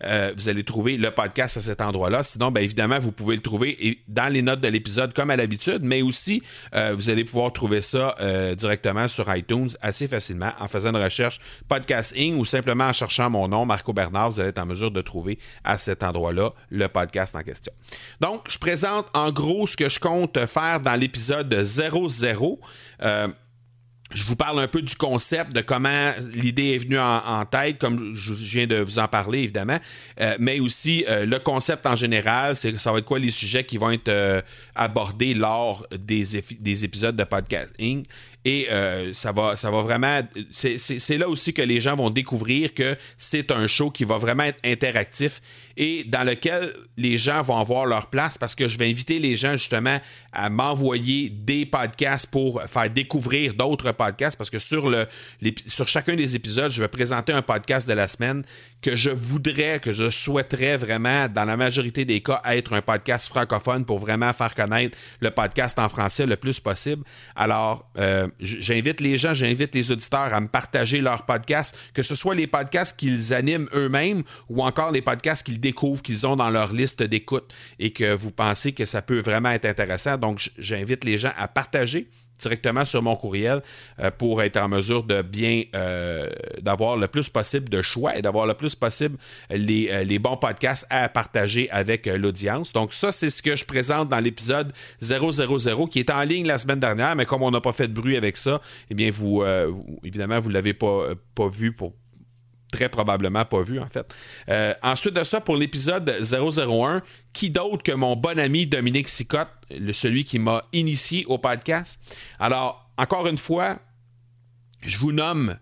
Euh, 0.04 0.32
vous 0.36 0.48
allez 0.48 0.64
trouver 0.64 0.96
le 0.96 1.10
podcast 1.10 1.56
à 1.56 1.60
cet 1.60 1.80
endroit-là. 1.80 2.22
Sinon, 2.24 2.50
bien 2.50 2.62
évidemment, 2.62 2.98
vous 2.98 3.12
pouvez 3.12 3.36
le 3.36 3.42
trouver 3.42 3.98
dans 4.08 4.30
les 4.30 4.42
notes 4.42 4.60
de 4.60 4.68
l'épisode 4.68 5.14
comme 5.14 5.30
à 5.30 5.36
l'habitude, 5.36 5.82
mais 5.82 6.02
aussi 6.02 6.42
euh, 6.74 6.94
vous 6.94 7.08
allez 7.10 7.24
pouvoir 7.24 7.52
trouver 7.52 7.80
ça 7.80 8.14
euh, 8.20 8.54
directement 8.54 9.08
sur 9.08 9.34
iTunes 9.34 9.70
assez 9.80 10.08
facilement 10.08 10.52
en 10.58 10.68
faisant 10.68 10.90
une 10.90 11.02
recherche 11.02 11.40
podcasting 11.68 12.36
ou 12.36 12.44
simplement 12.44 12.84
en 12.84 12.92
cherchant 12.92 13.30
mon 13.30 13.48
nom, 13.48 13.64
Marco 13.64 13.92
Bernard. 13.92 14.30
Vous 14.30 14.40
allez 14.40 14.50
être 14.50 14.58
en 14.58 14.66
mesure 14.66 14.90
de 14.90 15.00
trouver 15.00 15.38
à 15.62 15.78
cet 15.78 16.02
endroit-là 16.02 16.52
le 16.70 16.86
podcast 16.88 17.34
en 17.34 17.42
question. 17.42 17.72
Donc, 18.20 18.50
je 18.50 18.58
présente 18.58 19.06
en 19.14 19.30
gros 19.32 19.66
ce 19.66 19.76
que 19.76 19.88
je 19.88 19.98
compte 19.98 20.38
faire 20.46 20.80
dans 20.80 20.94
l'épisode 20.94 21.54
00 21.54 22.08
je 24.14 24.24
vous 24.24 24.36
parle 24.36 24.60
un 24.60 24.68
peu 24.68 24.80
du 24.80 24.94
concept, 24.94 25.52
de 25.52 25.60
comment 25.60 26.12
l'idée 26.32 26.74
est 26.74 26.78
venue 26.78 26.98
en, 26.98 27.44
tête, 27.44 27.78
comme 27.78 28.14
je 28.14 28.32
viens 28.32 28.66
de 28.66 28.76
vous 28.76 28.98
en 28.98 29.08
parler, 29.08 29.40
évidemment, 29.40 29.78
euh, 30.20 30.36
mais 30.38 30.60
aussi 30.60 31.04
euh, 31.08 31.26
le 31.26 31.38
concept 31.38 31.86
en 31.86 31.96
général, 31.96 32.56
c'est 32.56 32.78
ça 32.78 32.92
va 32.92 32.98
être 32.98 33.04
quoi 33.04 33.18
les 33.18 33.32
sujets 33.32 33.64
qui 33.64 33.76
vont 33.76 33.90
être 33.90 34.08
euh, 34.08 34.40
abordés 34.74 35.34
lors 35.34 35.86
des, 35.90 36.24
des 36.60 36.84
épisodes 36.84 37.16
de 37.16 37.24
podcasting. 37.24 38.04
Et 38.44 38.68
ça, 39.12 39.32
va, 39.32 39.56
ça 39.56 39.70
va 39.70 39.80
vraiment. 39.82 40.20
C'est 40.52 41.18
là 41.18 41.28
aussi 41.28 41.54
que 41.54 41.62
les 41.62 41.80
gens 41.80 41.96
vont 41.96 42.10
découvrir 42.10 42.74
que 42.74 42.96
c'est 43.16 43.50
un 43.50 43.66
show 43.66 43.90
qui 43.90 44.04
va 44.04 44.18
vraiment 44.18 44.44
être 44.44 44.60
interactif 44.64 45.40
et 45.76 46.04
dans 46.04 46.24
lequel 46.24 46.72
les 46.96 47.18
gens 47.18 47.42
vont 47.42 47.56
avoir 47.56 47.86
leur 47.86 48.06
place 48.06 48.38
parce 48.38 48.54
que 48.54 48.68
je 48.68 48.78
vais 48.78 48.88
inviter 48.88 49.18
les 49.18 49.34
gens 49.36 49.54
justement 49.54 49.98
à 50.32 50.50
m'envoyer 50.50 51.30
des 51.30 51.66
podcasts 51.66 52.26
pour 52.26 52.62
faire 52.64 52.90
découvrir 52.90 53.54
d'autres 53.54 53.92
podcasts 53.92 54.36
parce 54.36 54.50
que 54.50 54.58
sur, 54.58 54.88
le, 54.88 55.06
sur 55.66 55.88
chacun 55.88 56.14
des 56.14 56.36
épisodes, 56.36 56.70
je 56.70 56.80
vais 56.80 56.88
présenter 56.88 57.32
un 57.32 57.42
podcast 57.42 57.88
de 57.88 57.92
la 57.92 58.08
semaine 58.08 58.44
que 58.82 58.96
je 58.96 59.10
voudrais, 59.10 59.80
que 59.80 59.92
je 59.92 60.10
souhaiterais 60.10 60.76
vraiment, 60.76 61.26
dans 61.28 61.44
la 61.44 61.56
majorité 61.56 62.04
des 62.04 62.20
cas, 62.20 62.42
être 62.44 62.74
un 62.74 62.82
podcast 62.82 63.28
francophone 63.28 63.84
pour 63.84 63.98
vraiment 63.98 64.32
faire 64.32 64.54
connaître 64.54 64.96
le 65.20 65.30
podcast 65.30 65.78
en 65.78 65.88
français 65.88 66.26
le 66.26 66.36
plus 66.36 66.60
possible. 66.60 67.02
Alors, 67.34 67.88
euh, 67.98 68.28
j'invite 68.40 69.00
les 69.00 69.18
gens, 69.18 69.34
j'invite 69.34 69.74
les 69.74 69.90
auditeurs 69.90 70.32
à 70.34 70.40
me 70.40 70.48
partager 70.48 71.00
leurs 71.00 71.24
podcasts, 71.26 71.76
que 71.92 72.02
ce 72.02 72.14
soit 72.14 72.34
les 72.34 72.46
podcasts 72.46 72.98
qu'ils 72.98 73.34
animent 73.34 73.68
eux-mêmes 73.74 74.22
ou 74.48 74.62
encore 74.62 74.90
les 74.90 75.02
podcasts 75.02 75.44
qu'ils 75.44 75.60
découvrent, 75.60 76.02
qu'ils 76.02 76.26
ont 76.26 76.36
dans 76.36 76.50
leur 76.50 76.72
liste 76.72 77.02
d'écoute 77.02 77.52
et 77.78 77.90
que 77.90 78.14
vous 78.14 78.30
pensez 78.30 78.72
que 78.72 78.84
ça 78.84 79.02
peut 79.02 79.20
vraiment 79.20 79.50
être 79.50 79.66
intéressant. 79.66 80.16
Donc, 80.16 80.50
j'invite 80.58 81.04
les 81.04 81.18
gens 81.18 81.32
à 81.36 81.48
partager 81.48 82.08
directement 82.38 82.84
sur 82.84 83.02
mon 83.02 83.16
courriel 83.16 83.62
euh, 84.00 84.10
pour 84.10 84.42
être 84.42 84.56
en 84.56 84.68
mesure 84.68 85.04
de 85.04 85.22
bien 85.22 85.64
euh, 85.74 86.30
d'avoir 86.60 86.96
le 86.96 87.08
plus 87.08 87.28
possible 87.28 87.68
de 87.68 87.82
choix 87.82 88.16
et 88.16 88.22
d'avoir 88.22 88.46
le 88.46 88.54
plus 88.54 88.74
possible 88.74 89.16
les, 89.50 89.88
euh, 89.90 90.18
bons 90.18 90.36
podcasts 90.36 90.86
à 90.90 91.08
partager 91.08 91.68
avec 91.70 92.06
l'audience. 92.06 92.72
Donc 92.72 92.94
ça, 92.94 93.12
c'est 93.12 93.30
ce 93.30 93.42
que 93.42 93.56
je 93.56 93.64
présente 93.64 94.08
dans 94.08 94.20
l'épisode 94.20 94.72
000 95.00 95.30
qui 95.88 95.98
est 95.98 96.10
en 96.10 96.22
ligne 96.22 96.46
la 96.46 96.58
semaine 96.58 96.80
dernière, 96.80 97.16
mais 97.16 97.26
comme 97.26 97.42
on 97.42 97.50
n'a 97.50 97.60
pas 97.60 97.72
fait 97.72 97.88
de 97.88 97.92
bruit 97.92 98.16
avec 98.16 98.36
ça, 98.36 98.60
eh 98.90 98.94
bien 98.94 99.10
vous, 99.10 99.44
évidemment, 100.02 100.40
vous 100.40 100.48
ne 100.48 100.54
l'avez 100.54 100.72
pas 100.72 101.48
vu 101.50 101.72
pour 101.72 101.92
très 102.74 102.88
probablement 102.88 103.44
pas 103.44 103.62
vu 103.62 103.78
en 103.78 103.86
fait. 103.86 104.12
Euh, 104.48 104.74
ensuite 104.82 105.14
de 105.14 105.22
ça, 105.22 105.40
pour 105.40 105.56
l'épisode 105.56 106.12
001, 106.20 107.02
qui 107.32 107.50
d'autre 107.50 107.84
que 107.84 107.92
mon 107.92 108.16
bon 108.16 108.38
ami 108.38 108.66
Dominique 108.66 109.08
Sicotte, 109.08 109.48
celui 109.92 110.24
qui 110.24 110.40
m'a 110.40 110.64
initié 110.72 111.24
au 111.26 111.38
podcast? 111.38 112.00
Alors, 112.40 112.90
encore 112.98 113.28
une 113.28 113.38
fois, 113.38 113.78
je 114.82 114.98
vous 114.98 115.12
nomme 115.12 115.56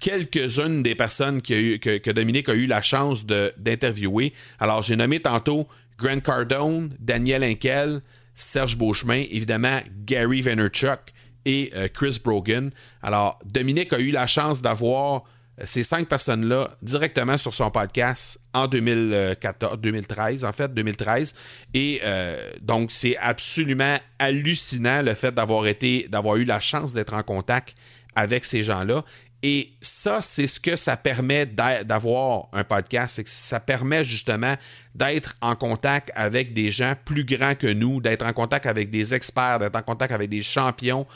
quelques-unes 0.00 0.82
des 0.82 0.94
personnes 0.94 1.40
que, 1.40 1.76
que, 1.76 2.10
Dominique 2.10 2.48
a 2.50 2.54
eu 2.54 2.66
la 2.66 2.82
chance 2.82 3.24
d'interviewer. 3.24 4.34
Alors, 4.58 4.82
j'ai 4.82 4.96
nommé 4.96 5.20
tantôt 5.20 5.66
Grant 5.98 6.20
Cardone, 6.20 6.94
Daniel 6.98 7.42
Henkel, 7.42 8.00
Serge 8.34 8.76
Beauchemin, 8.76 9.24
évidemment 9.30 9.80
Gary 10.04 10.42
Vaynerchuk 10.42 11.00
et 11.46 11.70
euh, 11.74 11.88
Chris 11.88 12.18
Brogan. 12.22 12.70
Alors, 13.02 13.38
Dominique 13.46 13.92
a 13.94 13.98
eu 13.98 14.10
la 14.10 14.26
chance 14.26 14.60
d'avoir 14.60 15.24
ces 15.64 15.82
cinq 15.82 16.08
personnes-là 16.08 16.76
directement 16.82 17.38
sur 17.38 17.54
son 17.54 17.70
podcast 17.70 18.40
en 18.54 18.66
2014, 18.66 19.78
2013, 19.78 20.44
en 20.44 20.52
fait, 20.52 20.72
2013. 20.72 21.34
Et 21.74 22.00
euh, 22.04 22.50
donc, 22.60 22.92
c'est 22.92 23.16
absolument 23.18 23.96
hallucinant 24.18 25.02
le 25.02 25.14
fait 25.14 25.32
d'avoir 25.32 25.66
été, 25.66 26.06
d'avoir 26.08 26.36
eu 26.36 26.44
la 26.44 26.60
chance 26.60 26.92
d'être 26.92 27.14
en 27.14 27.22
contact 27.22 27.74
avec 28.14 28.44
ces 28.44 28.64
gens-là. 28.64 29.04
Et 29.42 29.72
ça, 29.80 30.20
c'est 30.20 30.46
ce 30.46 30.60
que 30.60 30.76
ça 30.76 30.96
permet 30.98 31.46
d'avoir 31.46 32.48
un 32.52 32.62
podcast, 32.62 33.16
c'est 33.16 33.24
que 33.24 33.30
ça 33.30 33.58
permet 33.58 34.04
justement 34.04 34.54
d'être 34.94 35.36
en 35.40 35.56
contact 35.56 36.10
avec 36.14 36.52
des 36.52 36.70
gens 36.70 36.94
plus 37.04 37.24
grands 37.24 37.54
que 37.54 37.66
nous, 37.66 38.02
d'être 38.02 38.26
en 38.26 38.34
contact 38.34 38.66
avec 38.66 38.90
des 38.90 39.14
experts, 39.14 39.60
d'être 39.60 39.76
en 39.76 39.82
contact 39.82 40.12
avec 40.12 40.28
des 40.28 40.42
champions. 40.42 41.06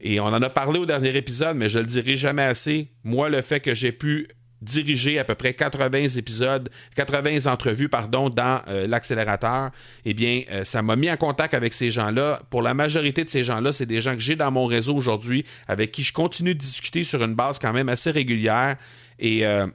Et 0.00 0.20
on 0.20 0.26
en 0.26 0.42
a 0.42 0.50
parlé 0.50 0.78
au 0.78 0.86
dernier 0.86 1.16
épisode, 1.16 1.56
mais 1.56 1.70
je 1.70 1.78
le 1.78 1.86
dirai 1.86 2.16
jamais 2.16 2.42
assez. 2.42 2.88
Moi, 3.04 3.28
le 3.30 3.42
fait 3.42 3.60
que 3.60 3.74
j'ai 3.74 3.92
pu 3.92 4.28
diriger 4.62 5.18
à 5.18 5.24
peu 5.24 5.34
près 5.34 5.54
80 5.54 6.16
épisodes, 6.16 6.68
80 6.96 7.50
entrevues, 7.50 7.88
pardon, 7.88 8.28
dans 8.28 8.62
euh, 8.68 8.86
l'accélérateur, 8.86 9.70
eh 10.04 10.14
bien, 10.14 10.42
euh, 10.50 10.64
ça 10.64 10.82
m'a 10.82 10.96
mis 10.96 11.10
en 11.10 11.16
contact 11.16 11.54
avec 11.54 11.74
ces 11.74 11.90
gens-là. 11.90 12.40
Pour 12.50 12.62
la 12.62 12.74
majorité 12.74 13.24
de 13.24 13.30
ces 13.30 13.44
gens-là, 13.44 13.72
c'est 13.72 13.86
des 13.86 14.00
gens 14.00 14.14
que 14.14 14.20
j'ai 14.20 14.36
dans 14.36 14.50
mon 14.50 14.66
réseau 14.66 14.94
aujourd'hui, 14.94 15.44
avec 15.68 15.92
qui 15.92 16.02
je 16.02 16.12
continue 16.12 16.54
de 16.54 16.60
discuter 16.60 17.04
sur 17.04 17.22
une 17.22 17.34
base 17.34 17.58
quand 17.58 17.72
même 17.72 17.88
assez 17.88 18.10
régulière. 18.10 18.76
Et 19.18 19.46
euh, 19.46 19.66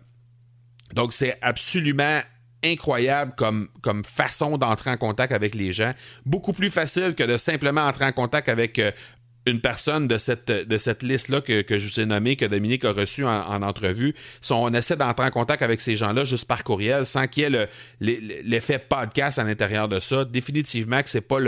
donc, 0.93 1.13
c'est 1.13 1.37
absolument 1.41 2.19
incroyable 2.63 3.33
comme, 3.37 3.69
comme 3.81 4.03
façon 4.03 4.57
d'entrer 4.57 4.91
en 4.91 4.97
contact 4.97 5.31
avec 5.31 5.55
les 5.55 5.73
gens. 5.73 5.93
Beaucoup 6.25 6.53
plus 6.53 6.69
facile 6.69 7.15
que 7.15 7.23
de 7.23 7.37
simplement 7.37 7.81
entrer 7.81 8.05
en 8.05 8.11
contact 8.11 8.49
avec 8.49 8.79
une 9.45 9.59
personne 9.59 10.07
de 10.07 10.17
cette, 10.17 11.03
liste-là 11.03 11.41
que, 11.41 11.63
je 11.67 11.87
vous 11.87 11.99
ai 11.99 12.05
nommée, 12.05 12.35
que 12.35 12.45
Dominique 12.45 12.85
a 12.85 12.91
reçue 12.91 13.25
en, 13.25 13.61
entrevue, 13.61 14.13
on 14.49 14.73
essaie 14.73 14.95
d'entrer 14.95 15.25
en 15.25 15.29
contact 15.29 15.61
avec 15.61 15.81
ces 15.81 15.95
gens-là 15.95 16.25
juste 16.25 16.45
par 16.45 16.63
courriel, 16.63 17.05
sans 17.05 17.27
qu'il 17.27 17.43
y 17.43 17.55
ait 17.55 17.69
l'effet 17.99 18.79
podcast 18.79 19.39
à 19.39 19.43
l'intérieur 19.43 19.87
de 19.87 19.99
ça, 19.99 20.25
définitivement 20.25 21.01
que 21.01 21.09
c'est 21.09 21.21
pas 21.21 21.39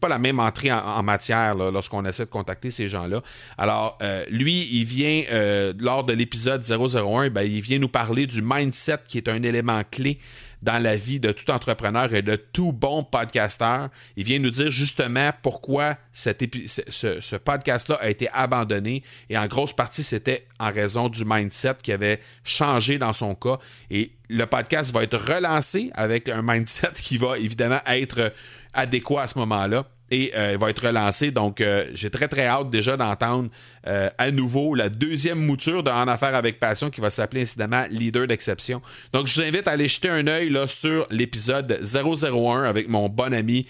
pas 0.00 0.08
la 0.08 0.18
même 0.18 0.40
entrée 0.40 0.72
en, 0.72 1.02
matière 1.02 1.54
lorsqu'on 1.54 2.04
essaie 2.04 2.24
de 2.24 2.30
contacter 2.30 2.70
ces 2.70 2.88
gens-là. 2.88 3.22
Alors, 3.56 3.98
euh, 4.02 4.24
lui, 4.30 4.68
il 4.72 4.84
vient, 4.84 5.22
euh, 5.32 5.72
lors 5.78 6.04
de 6.04 6.12
l'épisode 6.12 6.64
001, 6.64 7.30
ben, 7.30 7.42
il 7.42 7.60
vient 7.60 7.78
nous 7.78 7.88
parler 7.88 8.26
du 8.26 8.42
mindset 8.42 8.98
qui 9.06 9.18
est 9.18 9.28
un 9.28 9.42
élément 9.42 9.82
clé 9.90 10.18
dans 10.62 10.82
la 10.82 10.96
vie 10.96 11.20
de 11.20 11.32
tout 11.32 11.50
entrepreneur 11.50 12.12
et 12.14 12.22
de 12.22 12.36
tout 12.36 12.72
bon 12.72 13.02
podcasteur. 13.02 13.88
Il 14.16 14.24
vient 14.24 14.38
nous 14.38 14.50
dire 14.50 14.70
justement 14.70 15.30
pourquoi 15.42 15.96
ce, 16.12 16.30
ce 16.66 17.36
podcast-là 17.36 17.98
a 18.00 18.08
été 18.08 18.28
abandonné. 18.32 19.02
Et 19.28 19.36
en 19.36 19.46
grosse 19.46 19.72
partie, 19.72 20.02
c'était 20.02 20.46
en 20.58 20.72
raison 20.72 21.08
du 21.08 21.24
mindset 21.24 21.76
qui 21.82 21.92
avait 21.92 22.20
changé 22.44 22.98
dans 22.98 23.12
son 23.12 23.34
cas. 23.34 23.58
Et 23.90 24.12
le 24.28 24.44
podcast 24.44 24.92
va 24.92 25.02
être 25.02 25.18
relancé 25.18 25.90
avec 25.94 26.28
un 26.28 26.42
mindset 26.44 26.92
qui 26.94 27.18
va 27.18 27.38
évidemment 27.38 27.80
être 27.86 28.32
adéquat 28.72 29.22
à 29.22 29.28
ce 29.28 29.38
moment-là 29.38 29.86
et 30.12 30.30
euh, 30.36 30.56
va 30.60 30.68
être 30.68 30.86
relancé. 30.86 31.30
Donc, 31.30 31.60
euh, 31.60 31.86
j'ai 31.94 32.10
très, 32.10 32.28
très 32.28 32.44
hâte 32.44 32.68
déjà 32.68 32.98
d'entendre 32.98 33.48
euh, 33.86 34.10
à 34.18 34.30
nouveau 34.30 34.74
la 34.74 34.90
deuxième 34.90 35.38
mouture 35.38 35.82
de 35.82 35.90
En 35.90 36.06
Affaires 36.06 36.34
avec 36.34 36.60
Passion 36.60 36.90
qui 36.90 37.00
va 37.00 37.08
s'appeler 37.08 37.42
incidemment 37.42 37.86
Leader 37.90 38.26
d'exception. 38.26 38.82
Donc, 39.14 39.26
je 39.26 39.40
vous 39.40 39.48
invite 39.48 39.66
à 39.66 39.70
aller 39.72 39.88
jeter 39.88 40.10
un 40.10 40.26
œil 40.26 40.54
sur 40.68 41.06
l'épisode 41.10 41.80
001 41.82 42.64
avec 42.64 42.88
mon 42.88 43.08
bon 43.08 43.32
ami 43.32 43.66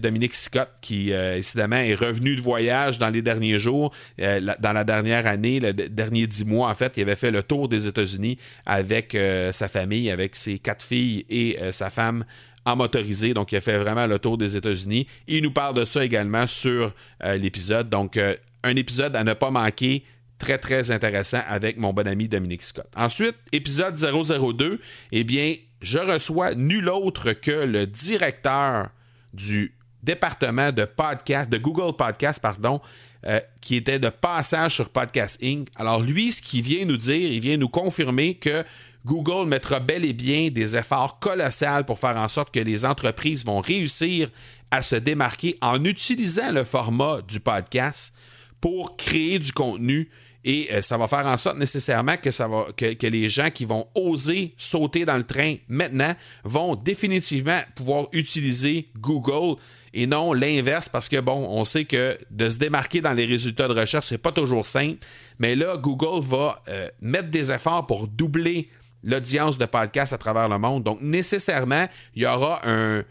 Dominique 0.00 0.34
Scott 0.34 0.68
qui, 0.82 1.14
incidemment, 1.14 1.76
est 1.76 1.94
revenu 1.94 2.36
de 2.36 2.42
voyage 2.42 2.98
dans 2.98 3.08
les 3.08 3.22
derniers 3.22 3.58
jours, 3.58 3.94
dans 4.18 4.72
la 4.72 4.84
dernière 4.84 5.26
année, 5.26 5.60
le 5.60 5.72
dernier 5.72 6.26
dix 6.26 6.44
mois, 6.44 6.68
en 6.68 6.74
fait. 6.74 6.92
Il 6.96 7.02
avait 7.02 7.16
fait 7.16 7.30
le 7.30 7.42
tour 7.42 7.68
des 7.68 7.86
États-Unis 7.86 8.38
avec 8.66 9.16
sa 9.52 9.68
famille, 9.68 10.10
avec 10.10 10.36
ses 10.36 10.58
quatre 10.58 10.84
filles 10.84 11.24
et 11.30 11.58
sa 11.72 11.90
femme 11.90 12.24
en 12.66 12.76
motorisé. 12.76 13.32
Donc, 13.32 13.52
il 13.52 13.56
a 13.56 13.60
fait 13.60 13.78
vraiment 13.78 14.06
le 14.06 14.18
tour 14.18 14.36
des 14.36 14.56
États-Unis. 14.56 15.06
Il 15.28 15.42
nous 15.42 15.52
parle 15.52 15.76
de 15.76 15.84
ça 15.86 16.04
également 16.04 16.46
sur 16.46 16.92
euh, 17.24 17.36
l'épisode. 17.36 17.88
Donc, 17.88 18.16
euh, 18.16 18.34
un 18.62 18.76
épisode 18.76 19.16
à 19.16 19.24
ne 19.24 19.32
pas 19.32 19.50
manquer. 19.50 20.04
Très, 20.38 20.58
très 20.58 20.90
intéressant 20.90 21.40
avec 21.48 21.78
mon 21.78 21.94
bon 21.94 22.06
ami 22.06 22.28
Dominique 22.28 22.62
Scott. 22.62 22.88
Ensuite, 22.94 23.36
épisode 23.52 23.96
002, 23.96 24.80
eh 25.12 25.24
bien, 25.24 25.54
je 25.80 25.98
reçois 25.98 26.54
nul 26.54 26.90
autre 26.90 27.32
que 27.32 27.64
le 27.64 27.86
directeur 27.86 28.90
du 29.32 29.74
département 30.02 30.72
de 30.72 30.84
podcast, 30.84 31.48
de 31.48 31.56
Google 31.56 31.96
Podcast, 31.96 32.42
pardon, 32.42 32.82
euh, 33.26 33.40
qui 33.62 33.76
était 33.76 33.98
de 33.98 34.08
passage 34.10 34.74
sur 34.74 34.90
Podcast 34.90 35.42
Inc. 35.42 35.68
Alors 35.74 36.00
lui, 36.00 36.32
ce 36.32 36.42
qu'il 36.42 36.62
vient 36.62 36.84
nous 36.84 36.98
dire, 36.98 37.32
il 37.32 37.40
vient 37.40 37.56
nous 37.56 37.68
confirmer 37.68 38.34
que 38.34 38.62
Google 39.06 39.46
mettra 39.46 39.78
bel 39.78 40.04
et 40.04 40.12
bien 40.12 40.50
des 40.50 40.76
efforts 40.76 41.20
colossaux 41.20 41.84
pour 41.86 42.00
faire 42.00 42.16
en 42.16 42.26
sorte 42.26 42.52
que 42.52 42.58
les 42.58 42.84
entreprises 42.84 43.44
vont 43.44 43.60
réussir 43.60 44.28
à 44.72 44.82
se 44.82 44.96
démarquer 44.96 45.54
en 45.62 45.84
utilisant 45.84 46.50
le 46.50 46.64
format 46.64 47.22
du 47.22 47.38
podcast 47.38 48.12
pour 48.60 48.96
créer 48.96 49.38
du 49.38 49.52
contenu 49.52 50.10
et 50.44 50.68
euh, 50.72 50.82
ça 50.82 50.98
va 50.98 51.06
faire 51.06 51.24
en 51.24 51.36
sorte 51.36 51.56
nécessairement 51.56 52.16
que, 52.16 53.06
les 53.06 53.28
gens 53.28 53.50
qui 53.50 53.64
vont 53.64 53.86
oser 53.94 54.54
sauter 54.56 55.04
dans 55.04 55.16
le 55.16 55.22
train 55.22 55.54
maintenant 55.68 56.14
vont 56.42 56.74
définitivement 56.74 57.60
pouvoir 57.76 58.08
utiliser 58.10 58.88
Google 58.98 59.54
et 59.94 60.08
non 60.08 60.32
l'inverse 60.32 60.88
parce 60.88 61.08
que 61.08 61.20
bon, 61.20 61.46
on 61.48 61.64
sait 61.64 61.84
que 61.84 62.18
de 62.32 62.48
se 62.48 62.58
démarquer 62.58 63.00
dans 63.00 63.12
les 63.12 63.24
résultats 63.24 63.68
de 63.68 63.74
recherche, 63.74 64.06
c'est 64.06 64.18
pas 64.18 64.32
toujours 64.32 64.66
simple, 64.66 64.98
mais 65.38 65.54
là 65.54 65.76
Google 65.76 66.24
va 66.26 66.60
euh, 66.68 66.88
mettre 67.00 67.28
des 67.28 67.52
efforts 67.52 67.86
pour 67.86 68.08
doubler 68.08 68.68
l'audience 69.02 69.58
de 69.58 69.66
podcasts 69.66 70.12
à 70.12 70.18
travers 70.18 70.48
le 70.48 70.58
monde. 70.58 70.82
Donc, 70.82 71.00
nécessairement, 71.00 71.86
il 72.14 72.22
y 72.22 72.26
aura 72.26 72.60
un, 72.64 73.02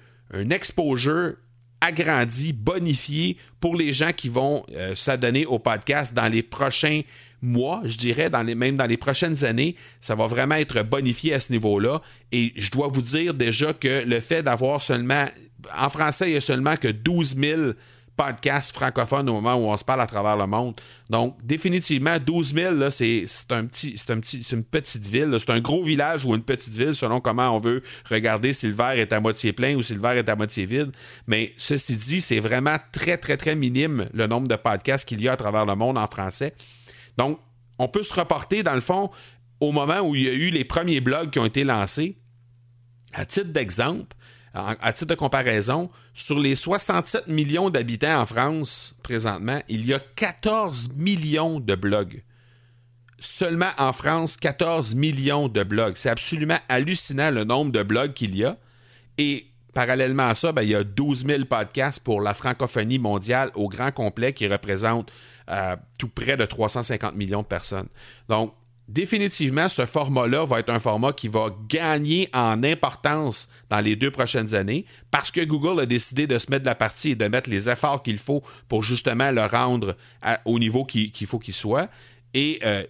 exposure 0.49 1.33
agrandi, 1.81 2.51
bonifié 2.51 3.37
pour 3.59 3.75
les 3.75 3.93
gens 3.93 4.11
qui 4.11 4.27
vont 4.27 4.65
euh, 4.73 4.95
s'adonner 4.95 5.45
au 5.45 5.59
podcast 5.59 6.13
dans 6.13 6.27
les 6.27 6.41
prochains 6.41 7.01
mois, 7.41 7.81
je 7.85 7.97
dirais, 7.97 8.29
dans 8.29 8.41
les, 8.41 8.55
même 8.55 8.75
dans 8.75 8.87
les 8.87 8.97
prochaines 8.97 9.45
années. 9.45 9.75
Ça 9.99 10.15
va 10.15 10.27
vraiment 10.27 10.55
être 10.55 10.81
bonifié 10.83 11.33
à 11.33 11.39
ce 11.39 11.51
niveau-là. 11.51 12.01
Et 12.31 12.53
je 12.55 12.71
dois 12.71 12.87
vous 12.87 13.01
dire 13.01 13.33
déjà 13.33 13.73
que 13.73 14.03
le 14.03 14.19
fait 14.19 14.43
d'avoir 14.43 14.81
seulement, 14.81 15.25
en 15.77 15.89
français, 15.89 16.31
il 16.31 16.33
y 16.33 16.37
a 16.37 16.41
seulement 16.41 16.75
que 16.75 16.87
12 16.87 17.37
000 17.37 17.61
podcast 18.15 18.73
francophone 18.73 19.29
au 19.29 19.33
moment 19.33 19.55
où 19.55 19.69
on 19.71 19.77
se 19.77 19.83
parle 19.83 20.01
à 20.01 20.07
travers 20.07 20.37
le 20.37 20.47
monde. 20.47 20.79
Donc, 21.09 21.37
définitivement, 21.43 22.17
12 22.17 22.53
000, 22.53 22.89
c'est 22.89 23.25
un 23.51 23.65
petit, 23.65 23.95
un 24.09 24.19
petit, 24.19 24.41
une 24.51 24.63
petite 24.63 25.05
ville. 25.05 25.35
C'est 25.39 25.51
un 25.51 25.59
gros 25.59 25.83
village 25.83 26.25
ou 26.25 26.33
une 26.33 26.43
petite 26.43 26.73
ville, 26.73 26.95
selon 26.95 27.19
comment 27.19 27.55
on 27.55 27.59
veut 27.59 27.83
regarder 28.09 28.53
si 28.53 28.67
le 28.67 28.73
verre 28.73 28.91
est 28.91 29.13
à 29.13 29.19
moitié 29.19 29.53
plein 29.53 29.75
ou 29.75 29.83
si 29.83 29.93
le 29.93 30.01
verre 30.01 30.17
est 30.17 30.29
à 30.29 30.35
moitié 30.35 30.65
vide. 30.65 30.91
Mais 31.27 31.53
ceci 31.57 31.97
dit, 31.97 32.21
c'est 32.21 32.39
vraiment 32.39 32.77
très, 32.91 33.17
très, 33.17 33.37
très 33.37 33.55
minime 33.55 34.09
le 34.13 34.27
nombre 34.27 34.47
de 34.47 34.55
podcasts 34.55 35.07
qu'il 35.07 35.21
y 35.21 35.27
a 35.27 35.33
à 35.33 35.37
travers 35.37 35.65
le 35.65 35.75
monde 35.75 35.97
en 35.97 36.07
français. 36.07 36.53
Donc, 37.17 37.39
on 37.77 37.87
peut 37.87 38.03
se 38.03 38.13
reporter, 38.13 38.63
dans 38.63 38.75
le 38.75 38.81
fond, 38.81 39.11
au 39.59 39.71
moment 39.71 39.99
où 39.99 40.15
il 40.15 40.23
y 40.23 40.29
a 40.29 40.33
eu 40.33 40.49
les 40.49 40.63
premiers 40.65 41.01
blogs 41.01 41.29
qui 41.29 41.39
ont 41.39 41.45
été 41.45 41.63
lancés. 41.63 42.17
À 43.13 43.25
titre 43.25 43.51
d'exemple, 43.51 44.15
à 44.55 44.93
titre 44.93 45.09
de 45.09 45.15
comparaison, 45.15 45.89
sur 46.13 46.39
les 46.39 46.55
67 46.55 47.27
millions 47.27 47.69
d'habitants 47.69 48.21
en 48.21 48.25
France 48.25 48.95
présentement, 49.03 49.59
il 49.67 49.85
y 49.85 49.93
a 49.93 49.99
14 49.99 50.91
millions 50.95 51.59
de 51.59 51.75
blogs. 51.75 52.23
Seulement 53.19 53.71
en 53.77 53.91
France, 53.91 54.37
14 54.37 54.95
millions 54.95 55.49
de 55.49 55.63
blogs. 55.63 55.95
C'est 55.97 56.09
absolument 56.09 56.57
hallucinant 56.69 57.31
le 57.31 57.43
nombre 57.43 57.71
de 57.71 57.83
blogs 57.83 58.13
qu'il 58.13 58.35
y 58.35 58.45
a. 58.45 58.57
Et 59.17 59.47
parallèlement 59.73 60.29
à 60.29 60.35
ça, 60.35 60.53
ben, 60.53 60.61
il 60.61 60.69
y 60.69 60.75
a 60.75 60.83
12 60.83 61.25
000 61.25 61.45
podcasts 61.45 62.01
pour 62.01 62.21
la 62.21 62.33
francophonie 62.33 62.99
mondiale 62.99 63.51
au 63.55 63.67
grand 63.67 63.91
complet 63.91 64.31
qui 64.31 64.47
représente 64.47 65.11
euh, 65.49 65.75
tout 65.99 66.07
près 66.07 66.37
de 66.37 66.45
350 66.45 67.15
millions 67.15 67.41
de 67.41 67.47
personnes. 67.47 67.87
Donc, 68.29 68.53
définitivement, 68.87 69.69
ce 69.69 69.85
format-là 69.85 70.45
va 70.45 70.59
être 70.59 70.69
un 70.69 70.79
format 70.79 71.13
qui 71.13 71.27
va 71.27 71.47
gagner 71.67 72.29
en 72.33 72.63
importance 72.63 73.49
dans 73.69 73.79
les 73.79 73.95
deux 73.95 74.11
prochaines 74.11 74.53
années 74.53 74.85
parce 75.11 75.31
que 75.31 75.41
Google 75.41 75.81
a 75.81 75.85
décidé 75.85 76.27
de 76.27 76.37
se 76.37 76.51
mettre 76.51 76.63
de 76.63 76.69
la 76.69 76.75
partie 76.75 77.11
et 77.11 77.15
de 77.15 77.27
mettre 77.27 77.49
les 77.49 77.69
efforts 77.69 78.03
qu'il 78.03 78.17
faut 78.17 78.43
pour 78.67 78.83
justement 78.83 79.31
le 79.31 79.45
rendre 79.45 79.95
au 80.45 80.59
niveau 80.59 80.85
qu'il 80.85 81.27
faut 81.27 81.39
qu'il 81.39 81.53
soit. 81.53 81.89
Euh, 82.35 82.83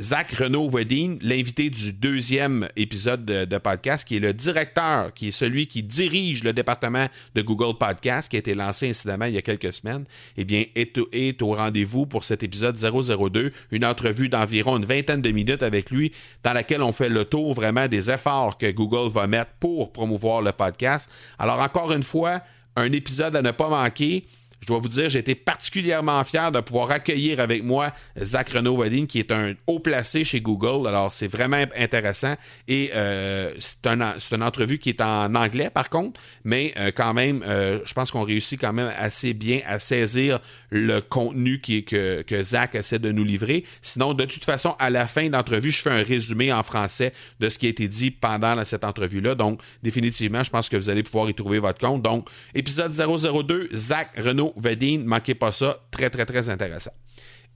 Zach 0.00 0.32
Renaud 0.32 0.68
Wedin, 0.70 1.16
l'invité 1.22 1.70
du 1.70 1.92
deuxième 1.92 2.68
épisode 2.76 3.24
de, 3.24 3.58
podcast, 3.58 4.06
qui 4.06 4.16
est 4.16 4.20
le 4.20 4.32
directeur, 4.32 5.12
qui 5.14 5.28
est 5.28 5.32
celui 5.32 5.66
qui 5.66 5.82
dirige 5.82 6.44
le 6.44 6.52
département 6.52 7.06
de 7.34 7.42
Google 7.42 7.78
Podcast, 7.78 8.30
qui 8.30 8.36
a 8.36 8.38
été 8.38 8.54
lancé 8.54 8.90
incidemment 8.90 9.26
il 9.26 9.34
y 9.34 9.38
a 9.38 9.42
quelques 9.42 9.72
semaines, 9.72 10.04
eh 10.36 10.44
bien, 10.44 10.64
est, 10.74 10.98
est 11.12 11.42
au 11.42 11.54
rendez-vous 11.54 12.06
pour 12.06 12.24
cet 12.24 12.42
épisode 12.42 12.76
002, 12.76 13.52
une 13.70 13.84
entrevue 13.84 14.28
d'environ 14.28 14.76
une 14.76 14.84
vingtaine 14.84 15.22
de 15.22 15.30
minutes 15.30 15.62
avec 15.62 15.90
lui, 15.90 16.12
dans 16.42 16.52
laquelle 16.52 16.82
on 16.82 16.92
fait 16.92 17.08
le 17.08 17.24
tour 17.24 17.54
vraiment 17.54 17.88
des 17.88 18.10
efforts 18.10 18.58
que 18.58 18.70
Google 18.70 19.10
va 19.10 19.26
mettre 19.26 19.52
pour 19.60 19.92
promouvoir 19.92 20.42
le 20.42 20.52
podcast. 20.52 21.10
Alors, 21.38 21.60
encore 21.60 21.92
une 21.92 22.02
fois, 22.02 22.42
un 22.76 22.92
épisode 22.92 23.36
à 23.36 23.42
ne 23.42 23.50
pas 23.50 23.68
manquer. 23.68 24.26
Je 24.64 24.68
dois 24.68 24.78
vous 24.78 24.88
dire, 24.88 25.10
j'ai 25.10 25.18
été 25.18 25.34
particulièrement 25.34 26.24
fier 26.24 26.50
de 26.50 26.58
pouvoir 26.60 26.90
accueillir 26.90 27.38
avec 27.38 27.62
moi 27.62 27.92
Zach 28.18 28.48
renaud 28.48 28.76
wadine 28.76 29.06
qui 29.06 29.18
est 29.18 29.30
un 29.30 29.52
haut 29.66 29.78
placé 29.78 30.24
chez 30.24 30.40
Google. 30.40 30.88
Alors, 30.88 31.12
c'est 31.12 31.26
vraiment 31.26 31.62
intéressant. 31.76 32.34
Et 32.66 32.90
euh, 32.94 33.52
c'est 33.58 33.86
un, 33.86 34.14
une 34.32 34.42
entrevue 34.42 34.78
qui 34.78 34.88
est 34.88 35.02
en 35.02 35.34
anglais, 35.34 35.68
par 35.68 35.90
contre, 35.90 36.18
mais 36.44 36.72
euh, 36.78 36.92
quand 36.96 37.12
même, 37.12 37.44
euh, 37.46 37.80
je 37.84 37.92
pense 37.92 38.10
qu'on 38.10 38.22
réussit 38.22 38.58
quand 38.58 38.72
même 38.72 38.90
assez 38.96 39.34
bien 39.34 39.60
à 39.66 39.78
saisir 39.78 40.40
le 40.74 41.00
contenu 41.00 41.60
qui, 41.60 41.84
que, 41.84 42.22
que 42.22 42.42
Zach 42.42 42.74
essaie 42.74 42.98
de 42.98 43.12
nous 43.12 43.22
livrer. 43.22 43.64
Sinon, 43.80 44.12
de 44.12 44.24
toute 44.24 44.44
façon, 44.44 44.74
à 44.80 44.90
la 44.90 45.06
fin 45.06 45.28
de 45.28 45.32
l'entrevue, 45.32 45.70
je 45.70 45.80
fais 45.80 45.90
un 45.90 46.02
résumé 46.02 46.52
en 46.52 46.64
français 46.64 47.12
de 47.38 47.48
ce 47.48 47.60
qui 47.60 47.66
a 47.66 47.68
été 47.68 47.86
dit 47.86 48.10
pendant 48.10 48.62
cette 48.64 48.82
entrevue-là. 48.82 49.36
Donc, 49.36 49.60
définitivement, 49.84 50.42
je 50.42 50.50
pense 50.50 50.68
que 50.68 50.76
vous 50.76 50.88
allez 50.88 51.04
pouvoir 51.04 51.30
y 51.30 51.34
trouver 51.34 51.60
votre 51.60 51.78
compte. 51.78 52.02
Donc, 52.02 52.28
épisode 52.56 52.92
002, 52.92 53.68
Zach 53.72 54.10
Renault 54.18 54.52
Vedine, 54.56 55.04
manquez 55.04 55.36
pas 55.36 55.52
ça, 55.52 55.78
très 55.92 56.10
très 56.10 56.26
très 56.26 56.50
intéressant. 56.50 56.90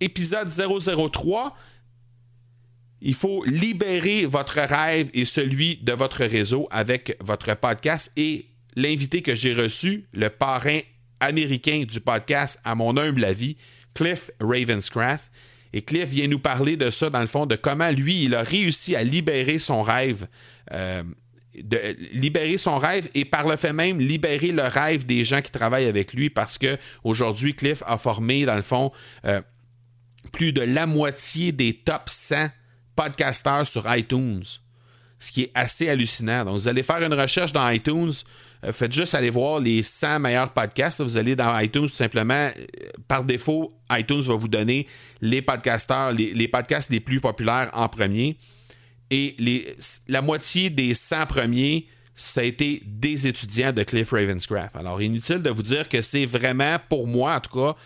Épisode 0.01 0.49
003, 0.49 1.57
il 3.01 3.15
faut 3.15 3.43
libérer 3.47 4.27
votre 4.27 4.61
rêve 4.61 5.11
et 5.13 5.25
celui 5.25 5.79
de 5.79 5.93
votre 5.93 6.25
réseau 6.25 6.69
avec 6.71 7.17
votre 7.21 7.53
podcast 7.57 8.13
et 8.17 8.47
l'invité 8.77 9.23
que 9.23 9.35
j'ai 9.35 9.55
reçu, 9.55 10.07
le 10.13 10.31
parrain 10.31 10.79
américain 11.21 11.85
du 11.89 12.01
podcast 12.01 12.61
À 12.65 12.75
mon 12.75 12.97
humble 12.97 13.25
avis, 13.25 13.57
Cliff 13.95 14.31
Ravenscraft. 14.41 15.31
Et 15.73 15.83
Cliff 15.83 16.09
vient 16.09 16.29
nous 16.29 16.39
parler 16.39 16.77
de 16.77 16.91
ça, 16.91 17.11
dans 17.11 17.21
le 17.21 17.27
fond, 17.27 17.47
de 17.47 17.57
comment 17.57 17.91
lui, 17.91 18.25
il 18.25 18.35
a 18.35 18.43
réussi 18.43 18.97
à 18.97 19.05
libérer 19.05 19.59
son 19.59 19.83
rêve. 19.83 20.27
Euh, 20.73 21.03
de 21.63 21.97
libérer 22.13 22.59
son 22.59 22.79
rêve 22.79 23.09
et 23.15 23.25
par 23.25 23.49
le 23.49 23.57
fait 23.57 23.73
même 23.73 23.99
libérer 23.99 24.53
le 24.53 24.63
rêve 24.63 25.07
des 25.07 25.25
gens 25.25 25.41
qui 25.41 25.51
travaillent 25.51 25.87
avec 25.87 26.13
lui 26.13 26.31
parce 26.31 26.59
que 26.59 26.77
aujourd'hui 27.03 27.55
Cliff 27.55 27.83
a 27.87 27.99
formé 27.99 28.45
dans 28.45 28.55
le 28.55 28.63
fond 28.63 28.93
euh, 29.25 29.41
plus 30.33 30.53
de 30.53 30.61
la 30.61 30.87
moitié 30.87 31.51
des 31.51 31.75
top 31.75 32.03
100 32.09 32.51
podcasteurs 32.95 33.67
sur 33.67 33.93
iTunes 33.93 34.45
ce 35.19 35.33
qui 35.33 35.45
est 35.45 35.51
assez 35.55 35.89
hallucinant 35.89 36.45
donc 36.45 36.55
vous 36.55 36.69
allez 36.69 36.83
faire 36.83 37.03
une 37.03 37.15
recherche 37.15 37.53
dans 37.53 37.69
iTunes 37.69 38.13
faites 38.73 38.93
juste 38.93 39.15
aller 39.15 39.31
voir 39.31 39.61
les 39.61 39.83
100 39.83 40.21
meilleurs 40.21 40.53
podcasts. 40.53 41.01
Vous 41.01 41.17
allez 41.17 41.37
dans 41.37 41.57
iTunes 41.59 41.83
tout 41.83 41.95
simplement 41.95 42.51
euh, 42.57 42.89
par 43.07 43.25
défaut 43.25 43.73
iTunes 43.91 44.21
va 44.23 44.35
vous 44.35 44.49
donner 44.49 44.87
les 45.21 45.43
podcasteurs 45.43 46.13
les, 46.13 46.35
les 46.35 46.49
podcasts 46.49 46.91
les 46.91 47.01
plus 47.01 47.21
populaires 47.21 47.71
en 47.73 47.89
premier. 47.89 48.37
Et 49.11 49.35
les, 49.39 49.77
la 50.09 50.21
moitié 50.21 50.71
des 50.71 50.95
100 50.95 51.27
premiers, 51.27 51.87
ça 52.15 52.41
a 52.41 52.45
été 52.45 52.83
des 52.85 53.27
étudiants 53.27 53.73
de 53.73 53.83
Cliff 53.83 54.11
Ravenscraft. 54.11 54.77
Alors, 54.77 55.01
inutile 55.01 55.41
de 55.41 55.51
vous 55.51 55.63
dire 55.63 55.89
que 55.89 56.03
c'est 56.03 56.27
vraiment, 56.27 56.77
pour 56.89 57.07
moi 57.07 57.37
en 57.37 57.41
tout 57.41 57.59
cas, 57.59 57.77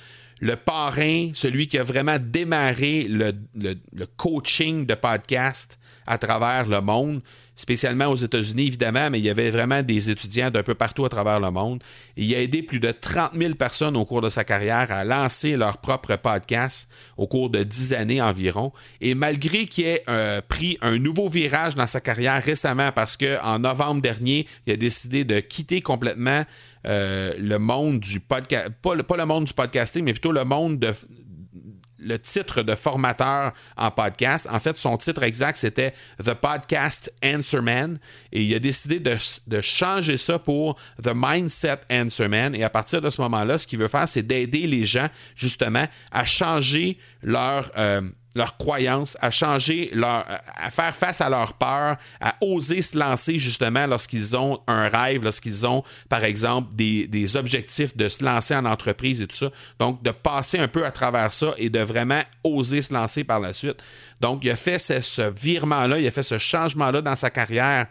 le 0.40 0.56
parrain, 0.56 1.30
celui 1.35 1.68
qui 1.68 1.78
a 1.78 1.85
vraiment 1.85 2.16
démarré 2.18 3.06
le, 3.08 3.32
le 3.54 4.06
coaching 4.16 4.85
de 4.87 4.94
podcast 4.94 5.78
à 6.06 6.18
travers 6.18 6.66
le 6.66 6.80
monde 6.80 7.22
spécialement 7.54 8.06
aux 8.06 8.16
États-Unis, 8.16 8.66
évidemment, 8.66 9.10
mais 9.10 9.18
il 9.18 9.24
y 9.24 9.30
avait 9.30 9.50
vraiment 9.50 9.82
des 9.82 10.10
étudiants 10.10 10.50
d'un 10.50 10.62
peu 10.62 10.74
partout 10.74 11.04
à 11.04 11.08
travers 11.08 11.40
le 11.40 11.50
monde. 11.50 11.82
il 12.16 12.34
a 12.34 12.40
aidé 12.40 12.62
plus 12.62 12.80
de 12.80 12.90
30 12.90 13.34
000 13.34 13.54
personnes 13.54 13.96
au 13.96 14.04
cours 14.04 14.20
de 14.20 14.28
sa 14.28 14.44
carrière 14.44 14.90
à 14.90 15.04
lancer 15.04 15.56
leur 15.56 15.78
propre 15.78 16.16
podcast 16.16 16.88
au 17.16 17.26
cours 17.26 17.50
de 17.50 17.62
10 17.62 17.92
années 17.92 18.22
environ. 18.22 18.72
Et 19.00 19.14
malgré 19.14 19.66
qu'il 19.66 19.84
ait 19.84 20.02
euh, 20.08 20.40
pris 20.46 20.78
un 20.80 20.98
nouveau 20.98 21.28
virage 21.28 21.74
dans 21.74 21.86
sa 21.86 22.00
carrière 22.00 22.42
récemment, 22.42 22.90
parce 22.92 23.16
qu'en 23.16 23.58
novembre 23.58 24.00
dernier, 24.00 24.46
il 24.66 24.72
a 24.72 24.76
décidé 24.76 25.24
de 25.24 25.40
quitter 25.40 25.82
complètement 25.82 26.44
euh, 26.86 27.34
le 27.38 27.58
monde 27.58 28.00
du 28.00 28.18
podcast, 28.18 28.70
pas, 28.82 28.96
pas, 28.96 29.16
le 29.16 29.24
monde 29.24 29.44
du 29.44 29.52
podcasting, 29.52 30.04
mais 30.04 30.12
plutôt 30.12 30.32
le 30.32 30.44
monde 30.44 30.80
de, 30.80 30.92
le 32.02 32.18
titre 32.18 32.62
de 32.62 32.74
formateur 32.74 33.52
en 33.76 33.90
podcast. 33.90 34.48
En 34.50 34.60
fait, 34.60 34.76
son 34.76 34.96
titre 34.96 35.22
exact, 35.22 35.56
c'était 35.56 35.94
The 36.22 36.34
Podcast 36.34 37.12
Answer 37.24 37.60
Man. 37.60 37.98
Et 38.32 38.42
il 38.42 38.54
a 38.54 38.58
décidé 38.58 39.00
de, 39.00 39.60
changer 39.60 40.18
ça 40.18 40.38
pour 40.38 40.76
The 41.02 41.12
Mindset 41.14 41.80
Answer 41.90 42.28
Man. 42.28 42.54
Et 42.54 42.64
à 42.64 42.70
partir 42.70 43.00
de 43.00 43.10
ce 43.10 43.20
moment-là, 43.22 43.58
ce 43.58 43.66
qu'il 43.66 43.78
veut 43.78 43.88
faire, 43.88 44.08
c'est 44.08 44.22
d'aider 44.22 44.66
les 44.66 44.84
gens, 44.84 45.08
justement, 45.34 45.86
à 46.10 46.24
changer 46.24 46.98
leur... 47.22 47.70
Euh, 47.76 48.02
leur 48.35 48.57
croyance, 48.57 49.16
à 49.21 49.31
changer 49.31 49.90
leur, 49.92 50.25
à 50.57 50.71
faire 50.71 50.95
face 50.95 51.21
à 51.21 51.29
leur 51.29 51.55
peur, 51.55 51.97
à 52.21 52.35
oser 52.40 52.83
se 52.83 52.99
lancer 52.99 53.38
justement 53.38 53.87
lorsqu'ils 53.87 54.37
ont 54.37 54.61
un 54.66 54.88
rêve, 54.88 55.23
lorsqu'ils 55.23 55.66
ont, 55.66 55.83
par 56.09 56.25
exemple, 56.25 56.68
des, 56.75 57.37
objectifs 57.37 57.97
de 57.97 58.09
se 58.09 58.25
lancer 58.25 58.55
en 58.55 58.64
entreprise 58.64 59.21
et 59.21 59.27
tout 59.27 59.37
ça. 59.37 59.51
Donc, 59.79 60.03
de 60.03 60.11
passer 60.11 60.59
un 60.59 60.68
peu 60.68 60.85
à 60.85 60.90
travers 60.90 61.33
ça 61.33 61.55
et 61.57 61.71
de 61.71 61.81
vraiment 61.81 62.23
oser 62.42 62.83
se 62.83 62.92
lancer 62.92 63.25
par 63.25 63.40
la 63.40 63.53
suite. 63.53 63.83
Donc, 64.21 64.40
il 64.45 64.51
a 64.51 64.57
fait 64.57 64.79
ce, 64.79 65.31
virement-là, 65.31 65.99
il 65.99 66.07
a 66.07 66.11
fait 66.11 66.23
ce 66.23 66.38
changement-là 66.38 67.01
dans 67.01 67.16
sa 67.16 67.31
carrière 67.31 67.87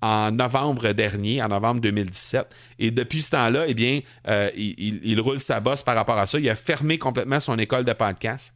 en 0.00 0.32
novembre 0.32 0.92
dernier, 0.92 1.42
en 1.42 1.48
novembre 1.48 1.80
2017. 1.80 2.46
Et 2.80 2.90
depuis 2.90 3.22
ce 3.22 3.30
temps-là, 3.30 3.64
eh 3.68 3.74
bien, 3.74 4.00
euh, 4.28 4.50
il, 4.56 5.00
il, 5.04 5.20
roule 5.20 5.38
sa 5.38 5.60
bosse 5.60 5.82
par 5.82 5.94
rapport 5.94 6.18
à 6.18 6.26
ça. 6.26 6.38
Il 6.40 6.50
a 6.50 6.56
fermé 6.56 6.98
complètement 6.98 7.38
son 7.38 7.56
école 7.58 7.84
de 7.84 7.92
podcast. 7.92 8.52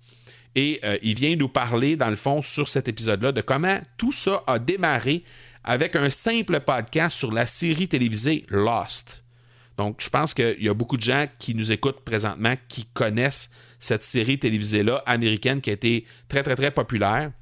Et 0.57 0.81
euh, 0.85 0.97
il 1.03 1.15
vient 1.15 1.37
nous 1.37 1.49
parler, 1.49 1.97
dans 1.97 2.09
le 2.09 2.17
fond, 2.17 2.41
sur 2.41 2.69
cet 2.69 2.89
épisode-là, 2.89 3.31
de 3.31 3.43
comment 3.43 3.79
tout 3.99 4.11
ça 4.11 4.43
a 4.47 4.59
démarré 4.59 5.23
avec 5.63 5.95
un 5.95 6.09
simple 6.09 6.61
podcast 6.61 7.15
sur 7.15 7.31
la 7.31 7.47
série 7.47 7.89
télévisée 7.89 8.47
Lost. 8.49 9.23
Donc, 9.77 10.01
je 10.01 10.09
pense 10.09 10.33
qu'il 10.33 10.57
y 10.63 10.71
a 10.71 10.75
beaucoup 10.75 10.97
de 10.97 11.03
gens 11.03 11.27
qui 11.39 11.55
nous 11.55 11.73
écoutent 11.73 12.01
présentement 12.01 12.55
qui 12.69 12.87
connaissent 12.87 13.51
cette 13.79 14.03
série 14.03 14.39
télévisée-là 14.39 15.03
américaine 15.05 15.61
qui 15.61 15.69
a 15.69 15.75
été 15.75 16.07
très, 16.29 16.43
très, 16.43 16.57
très 16.57 16.71
populaire. 16.71 17.33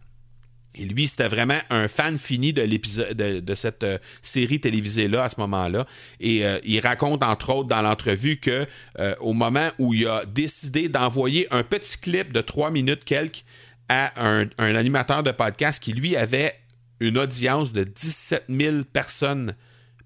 Et 0.77 0.87
lui, 0.87 1.07
c'était 1.07 1.29
vraiment 1.29 1.59
un 1.71 1.89
fan 1.89 2.19
fini 2.19 2.53
de 2.53 3.55
cette 3.55 3.83
euh, 3.85 3.99
série 4.23 4.61
télévisée-là 4.61 5.25
à 5.25 5.29
ce 5.29 5.39
moment-là. 5.41 5.87
Et 6.21 6.45
euh, 6.45 6.59
il 6.65 6.81
raconte, 6.81 7.23
entre 7.23 7.51
autres, 7.51 7.69
dans 7.69 7.83
l'entrevue 7.83 8.39
que 8.39 8.67
euh, 8.99 9.15
au 9.21 9.33
moment 9.33 9.69
où 9.79 9.95
il 9.95 10.07
a 10.09 10.25
décidé 10.25 10.89
d'envoyer 10.89 11.47
un 11.53 11.63
petit 11.63 11.99
clip 11.99 12.33
de 12.33 12.41
trois 12.41 12.71
minutes 12.71 13.05
quelques 13.05 13.45
à 13.89 14.13
un, 14.17 14.49
animateur 14.59 15.23
de 15.23 15.31
podcast 15.31 15.83
qui, 15.83 15.93
lui, 15.93 16.17
avait 16.17 16.55
une 17.01 17.19
audience 17.19 17.73
de 17.73 17.85
17 17.85 18.47
000 18.49 18.77
personnes 18.93 19.55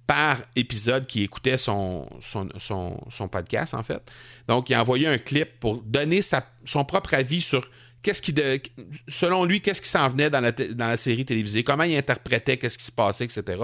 par 0.07 0.39
épisode 0.57 1.07
qui 1.07 1.23
écoutait 1.23 1.59
son, 1.59 2.09
son, 2.21 3.29
podcast, 3.31 3.75
en 3.75 3.83
fait. 3.83 4.03
Donc, 4.49 4.69
il 4.69 4.75
a 4.75 4.81
envoyé 4.81 5.07
un 5.07 5.19
clip 5.19 5.61
pour 5.61 5.83
donner 5.83 6.21
son 6.23 6.85
propre 6.85 7.15
avis 7.15 7.41
sur 7.41 7.71
qu'est-ce 8.03 8.23
qui 8.23 8.33
de, 8.33 8.61
selon 9.09 9.45
lui, 9.45 9.61
qu'est-ce 9.61 9.83
qui 9.83 9.89
s'en 9.89 10.09
venait 10.09 10.31
dans 10.31 10.41
la, 10.41 10.97
série 10.97 11.25
télévisée, 11.25 11.63
comment 11.65 11.85
il 11.85 11.97
interprétait, 11.97 12.57
qu'est-ce 12.57 12.79
qui 12.79 12.85
se 12.85 12.93
passait, 12.93 13.25
etc. 13.25 13.59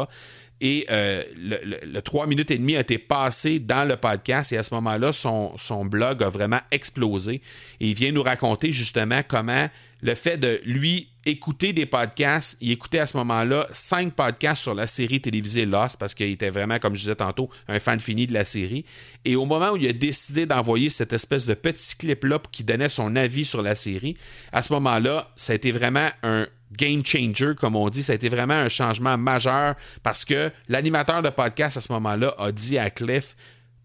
Et 0.60 0.86
euh, 0.90 1.22
le, 1.36 2.00
3 2.00 2.26
minutes 2.26 2.50
et 2.50 2.58
demie 2.58 2.76
a 2.76 2.80
été 2.80 2.98
passé 2.98 3.58
dans 3.58 3.86
le 3.86 3.96
podcast 3.96 4.52
et 4.52 4.56
à 4.56 4.62
ce 4.62 4.72
moment-là, 4.74 5.12
son, 5.12 5.56
son 5.58 5.84
blog 5.84 6.22
a 6.22 6.28
vraiment 6.28 6.60
explosé. 6.70 7.42
Et 7.80 7.88
il 7.88 7.94
vient 7.94 8.12
nous 8.12 8.22
raconter 8.22 8.70
justement 8.70 9.22
comment 9.26 9.68
le 10.04 10.14
fait 10.14 10.36
de 10.36 10.60
lui 10.66 11.08
écouter 11.24 11.72
des 11.72 11.86
podcasts, 11.86 12.58
il 12.60 12.70
écoutait 12.70 12.98
à 12.98 13.06
ce 13.06 13.16
moment-là 13.16 13.66
cinq 13.72 14.12
podcasts 14.12 14.60
sur 14.60 14.74
la 14.74 14.86
série 14.86 15.18
télévisée 15.18 15.64
Lost 15.64 15.96
parce 15.98 16.12
qu'il 16.12 16.30
était 16.30 16.50
vraiment, 16.50 16.78
comme 16.78 16.94
je 16.94 17.00
disais 17.00 17.16
tantôt, 17.16 17.48
un 17.68 17.78
fan 17.78 17.98
fini 17.98 18.26
de 18.26 18.34
la 18.34 18.44
série. 18.44 18.84
Et 19.24 19.34
au 19.34 19.46
moment 19.46 19.70
où 19.70 19.76
il 19.78 19.88
a 19.88 19.94
décidé 19.94 20.44
d'envoyer 20.44 20.90
cette 20.90 21.14
espèce 21.14 21.46
de 21.46 21.54
petit 21.54 21.96
clip-là 21.96 22.38
qui 22.52 22.64
donnait 22.64 22.90
son 22.90 23.16
avis 23.16 23.46
sur 23.46 23.62
la 23.62 23.74
série, 23.74 24.14
à 24.52 24.62
ce 24.62 24.74
moment-là, 24.74 25.30
ça 25.36 25.54
a 25.54 25.56
été 25.56 25.72
vraiment 25.72 26.10
un 26.22 26.46
game 26.72 27.02
changer, 27.02 27.54
comme 27.58 27.74
on 27.74 27.88
dit. 27.88 28.02
Ça 28.02 28.12
a 28.12 28.16
été 28.16 28.28
vraiment 28.28 28.52
un 28.52 28.68
changement 28.68 29.16
majeur 29.16 29.74
parce 30.02 30.26
que 30.26 30.50
l'animateur 30.68 31.22
de 31.22 31.30
podcast 31.30 31.78
à 31.78 31.80
ce 31.80 31.90
moment-là 31.94 32.34
a 32.36 32.52
dit 32.52 32.76
à 32.76 32.90
Cliff 32.90 33.34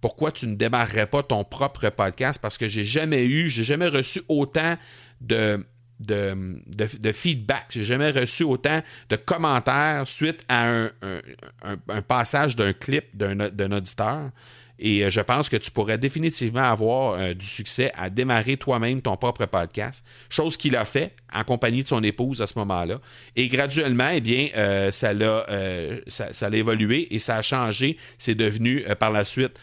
pourquoi 0.02 0.34
tu 0.34 0.48
ne 0.48 0.56
démarrerais 0.56 1.08
pas 1.08 1.24
ton 1.24 1.46
propre 1.46 1.90
podcast 1.90 2.42
parce 2.42 2.58
que 2.58 2.68
j'ai 2.68 2.84
jamais 2.84 3.24
eu, 3.24 3.50
j'ai 3.50 3.64
jamais 3.64 3.88
reçu 3.88 4.22
autant 4.28 4.76
de 5.22 5.66
de, 6.00 6.62
de, 6.68 7.12
feedback. 7.12 7.68
J'ai 7.70 7.84
jamais 7.84 8.12
reçu 8.12 8.44
autant 8.44 8.82
de 9.10 9.16
commentaires 9.16 10.08
suite 10.08 10.42
à 10.48 10.88
un, 11.02 12.02
passage 12.08 12.56
d'un 12.56 12.74
clip 12.74 13.06
d'un 13.16 13.72
auditeur. 13.72 14.32
Et 14.80 15.04
euh, 15.04 15.10
je 15.10 15.20
pense 15.20 15.50
que 15.50 15.58
tu 15.58 15.70
pourrais 15.70 15.98
définitivement 15.98 16.64
avoir 16.64 17.14
euh, 17.14 17.34
du 17.34 17.46
succès 17.46 17.92
à 17.96 18.10
démarrer 18.10 18.58
toi-même 18.58 19.02
ton 19.02 19.18
propre 19.18 19.46
podcast, 19.46 20.06
chose 20.30 20.56
qu'il 20.56 20.76
a 20.76 20.86
fait 20.86 21.14
en 21.34 21.44
compagnie 21.44 21.84
de 21.84 21.88
son 21.88 22.02
épouse 22.02 22.42
à 22.42 22.48
ce 22.48 22.58
moment-là. 22.60 23.00
Et 23.36 23.50
graduellement, 23.50 24.10
eh 24.14 24.22
bien, 24.22 24.48
euh, 24.56 24.92
ça 24.92 25.14
l'a 25.14 25.46
ça, 26.08 26.50
évolué 26.50 27.14
et 27.14 27.20
ça 27.20 27.36
a 27.36 27.42
changé. 27.42 27.98
C'est 28.18 28.36
devenu 28.36 28.84
par 29.00 29.12
la 29.12 29.26
suite 29.26 29.60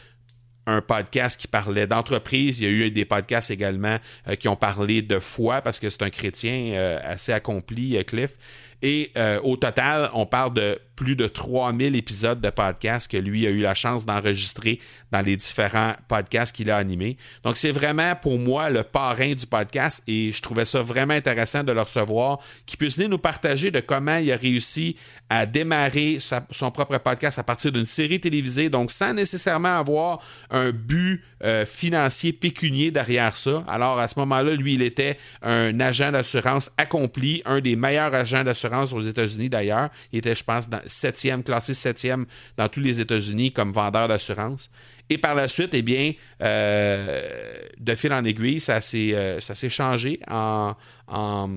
un 0.67 0.81
podcast 0.81 1.41
qui 1.41 1.49
parlait 1.49 1.87
d'entreprise. 1.87 2.61
Il 2.61 2.65
y 2.65 2.67
a 2.67 2.87
eu 2.87 2.91
des 2.91 3.05
podcasts 3.05 3.51
également 3.51 3.99
euh, 4.29 4.35
qui 4.35 4.49
ont 4.49 4.57
parlé 4.57 5.03
de 5.03 5.19
foi 5.19 5.63
parce 5.63 5.79
que 5.79 5.91
c'est 5.91 6.03
un 6.03 6.11
chrétien 6.11 6.73
euh, 6.75 6.99
assez 7.03 7.33
accompli, 7.33 7.97
euh, 7.97 8.03
Cliff. 8.03 8.31
Et 8.83 9.11
au 9.43 9.57
total, 9.57 10.11
on 10.13 10.27
parle 10.27 10.53
de 10.53 10.79
plus 10.97 11.15
de 11.15 11.27
3000 11.27 11.95
épisodes 11.95 12.41
de 12.41 12.51
podcast 12.51 13.11
que 13.11 13.19
lui 13.19 13.47
a 13.47 13.51
eu 13.51 13.61
la 13.61 13.75
chance 13.75 14.07
d'enregistrer 14.07 14.81
dans 15.13 15.21
les 15.21 15.37
différents 15.37 15.95
podcasts 16.09 16.57
qu'il 16.57 16.71
a 16.71 16.77
animés. 16.77 17.19
Donc, 17.45 17.59
c'est 17.59 17.71
vraiment 17.71 18.17
pour 18.17 18.39
moi 18.39 18.71
le 18.71 18.83
parrain 18.83 19.35
du 19.35 19.47
podcast 19.47 20.03
et 20.09 20.33
je 20.33 20.43
trouvais 20.43 20.65
ça 20.65 20.83
vraiment 20.83 21.15
intéressant 21.15 21.63
de 21.63 21.73
le 21.73 21.83
recevoir, 21.83 22.41
qu'il 22.65 22.79
puisse 22.79 22.97
venir 22.97 23.11
nous 23.11 23.19
partager 23.19 23.71
de 23.71 23.81
comment 23.81 24.17
il 24.17 24.33
a 24.33 24.37
réussi 24.37 24.97
à 25.29 25.45
démarrer 25.45 26.19
son 26.51 26.71
propre 26.71 26.99
podcast 26.99 27.39
à 27.39 27.43
partir 27.43 27.73
d'une 27.73 27.87
série 27.87 28.21
télévisée, 28.21 28.71
donc 28.71 28.91
sans 28.91 29.13
nécessairement 29.13 29.77
avoir 29.79 30.21
un 30.51 30.71
but 30.71 31.23
euh, 31.45 31.67
financier 31.67 32.33
pécunier 32.33 32.91
derrière 32.91 33.37
ça. 33.37 33.63
Alors, 33.69 33.99
à 33.99 34.09
ce 34.09 34.19
moment-là, 34.21 34.55
lui, 34.55 34.75
il 34.75 34.83
était 34.83 35.19
un 35.43 35.79
agent 35.81 36.13
d'assurance 36.13 36.71
accompli, 36.79 37.43
un 37.45 37.61
des 37.61 37.77
meilleurs 37.77 38.15
agents 38.15 38.45
d'assurance 38.45 38.93
aux 38.93 39.03
États-Unis 39.03 39.51
d'ailleurs. 39.51 39.91
Il 40.13 40.19
était, 40.21 40.35
je 40.35 40.45
pense, 40.45 40.71
dans 40.71 40.81
septième, 40.87 41.43
classé 41.43 41.75
septième 41.75 42.27
dans 42.57 42.69
tous 42.69 42.81
les 42.81 43.01
États-Unis 43.01 43.53
comme 43.53 43.73
vendeur 43.73 44.09
d'assurance. 44.09 44.71
Et 45.09 45.19
par 45.19 45.35
la 45.35 45.49
suite, 45.49 45.71
eh 45.73 45.83
bien, 45.83 46.13
euh, 46.43 47.63
de 47.79 47.95
fil 47.95 48.13
en 48.13 48.25
aiguille, 48.25 48.61
ça 48.61 48.81
s'est 48.81 49.15
euh, 49.15 49.41
changé 49.69 50.21
en, 50.29 50.75
en, 51.07 51.51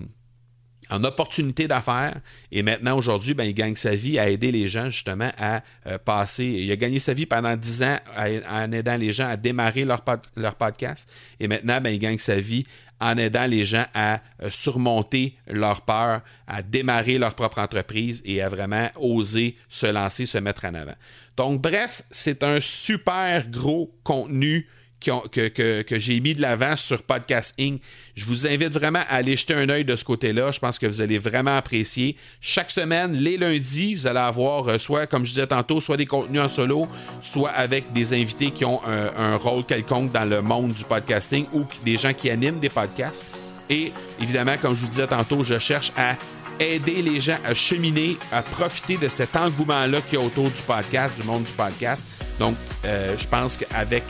en 0.89 1.03
opportunité 1.03 1.67
d'affaires. 1.67 2.19
Et 2.51 2.63
maintenant, 2.63 2.97
aujourd'hui, 2.97 3.33
ben, 3.33 3.43
il 3.43 3.53
gagne 3.53 3.75
sa 3.75 3.95
vie 3.95 4.17
à 4.19 4.29
aider 4.29 4.51
les 4.51 4.67
gens 4.67 4.89
justement 4.89 5.31
à 5.37 5.61
euh, 5.87 5.97
passer. 5.97 6.45
Il 6.45 6.71
a 6.71 6.75
gagné 6.75 6.99
sa 6.99 7.13
vie 7.13 7.25
pendant 7.25 7.55
dix 7.55 7.83
ans 7.83 7.97
en 8.17 8.71
aidant 8.71 8.97
les 8.97 9.11
gens 9.11 9.27
à 9.27 9.37
démarrer 9.37 9.85
leur, 9.85 10.03
leur 10.35 10.55
podcast. 10.55 11.09
Et 11.39 11.47
maintenant, 11.47 11.79
ben, 11.81 11.91
il 11.91 11.99
gagne 11.99 12.17
sa 12.17 12.39
vie 12.39 12.65
en 12.99 13.17
aidant 13.17 13.45
les 13.45 13.65
gens 13.65 13.85
à 13.93 14.21
euh, 14.41 14.49
surmonter 14.49 15.35
leur 15.47 15.81
peur, 15.81 16.21
à 16.47 16.61
démarrer 16.61 17.17
leur 17.17 17.33
propre 17.33 17.59
entreprise 17.59 18.21
et 18.25 18.41
à 18.41 18.49
vraiment 18.49 18.89
oser 18.95 19.57
se 19.69 19.85
lancer, 19.85 20.25
se 20.25 20.37
mettre 20.37 20.65
en 20.65 20.73
avant. 20.73 20.95
Donc, 21.37 21.61
bref, 21.61 22.01
c'est 22.11 22.43
un 22.43 22.59
super 22.59 23.47
gros 23.49 23.95
contenu 24.03 24.67
que, 24.99 25.99
j'ai 25.99 26.19
mis 26.19 26.33
de 26.33 26.41
l'avant 26.41 26.75
sur 26.75 27.03
Podcast 27.03 27.55
Inc. 27.59 27.79
Je 28.15 28.25
vous 28.25 28.47
invite 28.47 28.73
vraiment 28.73 28.99
à 29.09 29.15
aller 29.15 29.35
jeter 29.35 29.53
un 29.53 29.69
œil 29.69 29.85
de 29.85 29.95
ce 29.95 30.03
côté-là. 30.03 30.51
Je 30.51 30.59
pense 30.59 30.77
que 30.77 30.85
vous 30.85 31.01
allez 31.01 31.17
vraiment 31.17 31.55
apprécier. 31.55 32.15
Chaque 32.41 32.71
semaine, 32.71 33.13
les 33.13 33.37
lundis, 33.37 33.95
vous 33.95 34.07
allez 34.07 34.19
avoir 34.19 34.67
euh, 34.67 34.77
soit, 34.77 35.07
comme 35.07 35.25
je 35.25 35.31
disais 35.31 35.47
tantôt, 35.47 35.79
soit 35.79 35.97
des 35.97 36.05
contenus 36.05 36.41
en 36.41 36.49
solo, 36.49 36.87
soit 37.21 37.51
avec 37.51 37.91
des 37.93 38.13
invités 38.13 38.51
qui 38.51 38.65
ont 38.65 38.81
un, 38.85 39.35
rôle 39.37 39.65
quelconque 39.65 40.11
dans 40.11 40.25
le 40.25 40.41
monde 40.41 40.73
du 40.73 40.83
podcasting 40.83 41.45
ou 41.53 41.65
des 41.85 41.97
gens 41.97 42.13
qui 42.13 42.29
animent 42.29 42.59
des 42.59 42.69
podcasts. 42.69 43.23
Et 43.69 43.93
évidemment, 44.21 44.55
comme 44.61 44.75
je 44.75 44.81
vous 44.81 44.89
disais 44.89 45.07
tantôt, 45.07 45.43
je 45.43 45.59
cherche 45.59 45.91
à 45.95 46.15
aider 46.59 47.01
les 47.01 47.19
gens 47.19 47.37
à 47.45 47.53
cheminer, 47.53 48.17
à 48.31 48.41
profiter 48.41 48.97
de 48.97 49.07
cet 49.07 49.35
engouement-là 49.35 50.01
qu'il 50.01 50.19
y 50.19 50.21
a 50.21 50.25
autour 50.25 50.49
du 50.49 50.61
podcast, 50.63 51.15
du 51.19 51.25
monde 51.25 51.43
du 51.43 51.51
podcast. 51.51 52.05
Donc, 52.39 52.55
euh, 52.85 53.15
je 53.17 53.27
pense 53.27 53.57
qu'avec 53.57 54.03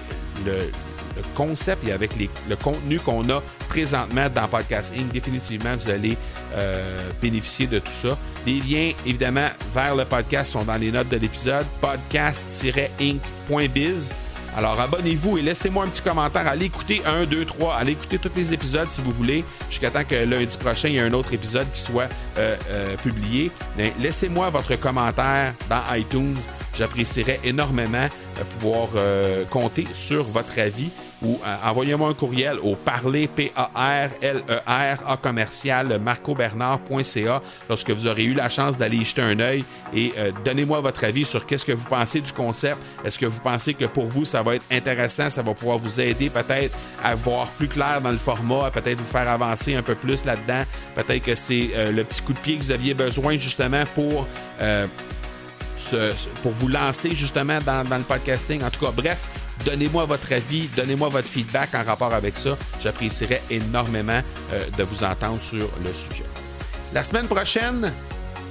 le, 0.46 0.72
concept 1.36 1.86
et 1.86 1.92
avec 1.92 2.12
le 2.18 2.56
contenu 2.56 2.98
qu'on 2.98 3.30
a 3.30 3.44
présentement 3.68 4.30
dans 4.34 4.48
Podcast 4.48 4.94
Inc., 4.98 5.12
définitivement, 5.12 5.76
vous 5.76 5.90
allez 5.90 6.16
euh, 6.56 7.10
bénéficier 7.22 7.68
de 7.68 7.80
tout 7.80 7.92
ça. 7.92 8.18
Les 8.46 8.62
liens, 8.62 8.92
évidemment, 9.06 9.50
vers 9.74 9.96
le 9.96 10.06
podcast 10.06 10.54
sont 10.54 10.64
dans 10.64 10.78
les 10.78 10.92
notes 10.92 11.10
de 11.10 11.18
l'épisode 11.18 11.66
podcast-inc.biz. 11.82 14.14
Alors 14.58 14.80
abonnez-vous 14.80 15.38
et 15.38 15.42
laissez-moi 15.42 15.86
un 15.86 15.88
petit 15.88 16.02
commentaire. 16.02 16.48
Allez 16.48 16.66
écouter 16.66 17.02
1, 17.06 17.26
2, 17.26 17.46
3. 17.46 17.76
Allez 17.76 17.94
écouter 17.94 18.18
tous 18.18 18.32
les 18.36 18.54
épisodes 18.54 18.88
si 18.90 19.02
vous 19.02 19.12
voulez. 19.12 19.46
Jusqu'à 19.70 19.92
temps 19.92 20.04
que 20.04 20.16
lundi 20.16 20.58
prochain, 20.58 20.90
il 20.90 20.96
y 20.96 20.98
ait 20.98 21.02
un 21.02 21.14
autre 21.14 21.34
épisode 21.34 21.70
qui 21.72 21.82
soit 21.82 22.10
euh, 22.38 22.56
euh, 22.70 22.96
publié. 22.98 23.52
Laissez-moi 24.00 24.50
votre 24.50 24.76
commentaire 24.76 25.54
dans 25.70 25.82
iTunes. 25.96 26.36
J'apprécierais 26.80 27.42
énormément 27.44 28.08
pouvoir 28.44 28.90
euh, 28.96 29.46
compter 29.46 29.86
sur 29.94 30.24
votre 30.24 30.58
avis 30.60 30.90
ou 31.22 31.38
euh, 31.46 31.56
envoyez-moi 31.66 32.10
un 32.10 32.14
courriel 32.14 32.58
au 32.64 32.76
parler, 32.76 33.28
p 33.28 33.52
a 33.54 33.70
r 33.76 34.10
l 34.22 34.42
e 34.48 34.60
r 34.66 34.98
a 35.06 35.18
commercial 35.18 36.00
marcobernard.ca 36.00 37.42
lorsque 37.68 37.92
vous 37.92 38.08
aurez 38.08 38.24
eu 38.24 38.34
la 38.34 38.48
chance 38.48 38.78
d'aller 38.78 39.04
jeter 39.04 39.22
un 39.22 39.40
œil 39.40 39.66
et 39.94 40.14
euh, 40.18 40.32
donnez-moi 40.46 40.80
votre 40.80 41.04
avis 41.04 41.26
sur 41.26 41.46
qu'est-ce 41.46 41.66
que 41.66 41.74
vous 41.74 41.86
pensez 41.86 42.22
du 42.22 42.32
concept. 42.32 42.78
Est-ce 43.04 43.20
que 43.20 43.26
vous 43.26 43.42
pensez 43.42 43.74
que 43.74 43.86
pour 43.86 44.06
vous 44.06 44.24
ça 44.24 44.42
va 44.42 44.56
être 44.56 44.66
intéressant, 44.72 45.30
ça 45.30 45.42
va 45.42 45.54
pouvoir 45.54 45.78
vous 45.78 46.00
aider 46.00 46.30
peut-être 46.30 46.78
à 47.04 47.16
voir 47.16 47.48
plus 47.48 47.68
clair 47.68 48.00
dans 48.02 48.12
le 48.12 48.18
format, 48.18 48.72
peut-être 48.72 49.00
vous 49.00 49.06
faire 49.06 49.30
avancer 49.30 49.76
un 49.76 49.84
peu 49.84 49.96
plus 49.96 50.24
là-dedans? 50.24 50.64
Peut-être 50.96 51.24
que 51.24 51.36
c'est 51.36 51.70
le 51.92 52.04
petit 52.04 52.22
coup 52.22 52.34
de 52.34 52.40
pied 52.40 52.58
que 52.58 52.64
vous 52.64 52.72
aviez 52.72 52.94
besoin 52.94 53.36
justement 53.36 53.84
pour 53.94 54.26
pour 56.42 56.52
vous 56.52 56.68
lancer 56.68 57.16
justement 57.16 57.60
dans, 57.66 57.98
le 57.98 58.04
podcasting. 58.04 58.64
En 58.64 58.70
tout 58.70 58.86
cas, 58.86 58.92
bref, 58.92 59.20
donnez-moi 59.66 60.06
votre 60.06 60.32
avis, 60.34 60.68
donnez-moi 60.76 61.10
votre 61.10 61.28
feedback 61.28 61.74
en 61.76 61.84
rapport 61.84 62.14
avec 62.14 62.38
ça. 62.38 62.58
J'apprécierais 62.82 63.42
énormément 63.50 64.22
euh, 64.54 64.66
de 64.78 64.84
vous 64.84 65.04
entendre 65.04 65.42
sur 65.42 65.70
le 65.84 65.94
sujet. 65.94 66.26
La 66.94 67.04
semaine 67.04 67.28
prochaine, 67.28 67.94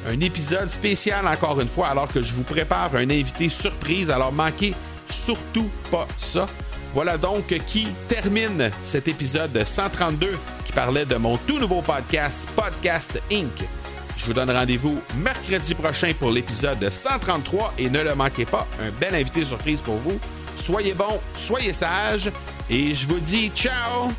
un 0.07 0.21
épisode 0.21 0.69
spécial 0.69 1.27
encore 1.27 1.61
une 1.61 1.69
fois, 1.69 1.89
alors 1.89 2.09
que 2.09 2.23
je 2.23 2.35
vous 2.35 2.45
prépare 2.45 2.95
un 2.95 3.11
invité 3.11 3.49
surprise. 3.49 4.11
Alors 4.11 4.33
manquez 4.33 4.75
surtout 5.09 5.69
pas 5.91 6.07
ça. 6.19 6.47
Voilà 6.95 7.19
donc 7.19 7.47
qui 7.67 7.89
termine 8.09 8.71
cet 8.81 9.09
épisode 9.09 9.63
132 9.63 10.39
qui 10.65 10.73
parlait 10.73 11.05
de 11.05 11.17
mon 11.17 11.37
tout 11.37 11.59
nouveau 11.59 11.83
podcast, 11.83 12.49
Podcast 12.57 13.21
Inc. 13.31 13.78
Je 14.19 14.27
vous 14.27 14.33
donne 14.33 14.51
rendez-vous 14.51 15.01
mercredi 15.17 15.75
prochain 15.75 16.13
pour 16.19 16.31
l'épisode 16.31 16.91
133 16.91 17.75
et 17.79 17.89
ne 17.89 18.03
le 18.03 18.15
manquez 18.17 18.45
pas, 18.45 18.67
un 18.83 18.91
bel 18.91 19.15
invité 19.15 19.45
surprise 19.45 19.81
pour 19.81 19.97
vous. 19.97 20.19
Soyez 20.57 20.93
bons, 20.93 21.21
soyez 21.37 21.73
sages 21.73 22.31
et 22.69 22.93
je 22.95 23.07
vous 23.07 23.21
dis 23.21 23.49
ciao 23.55 24.11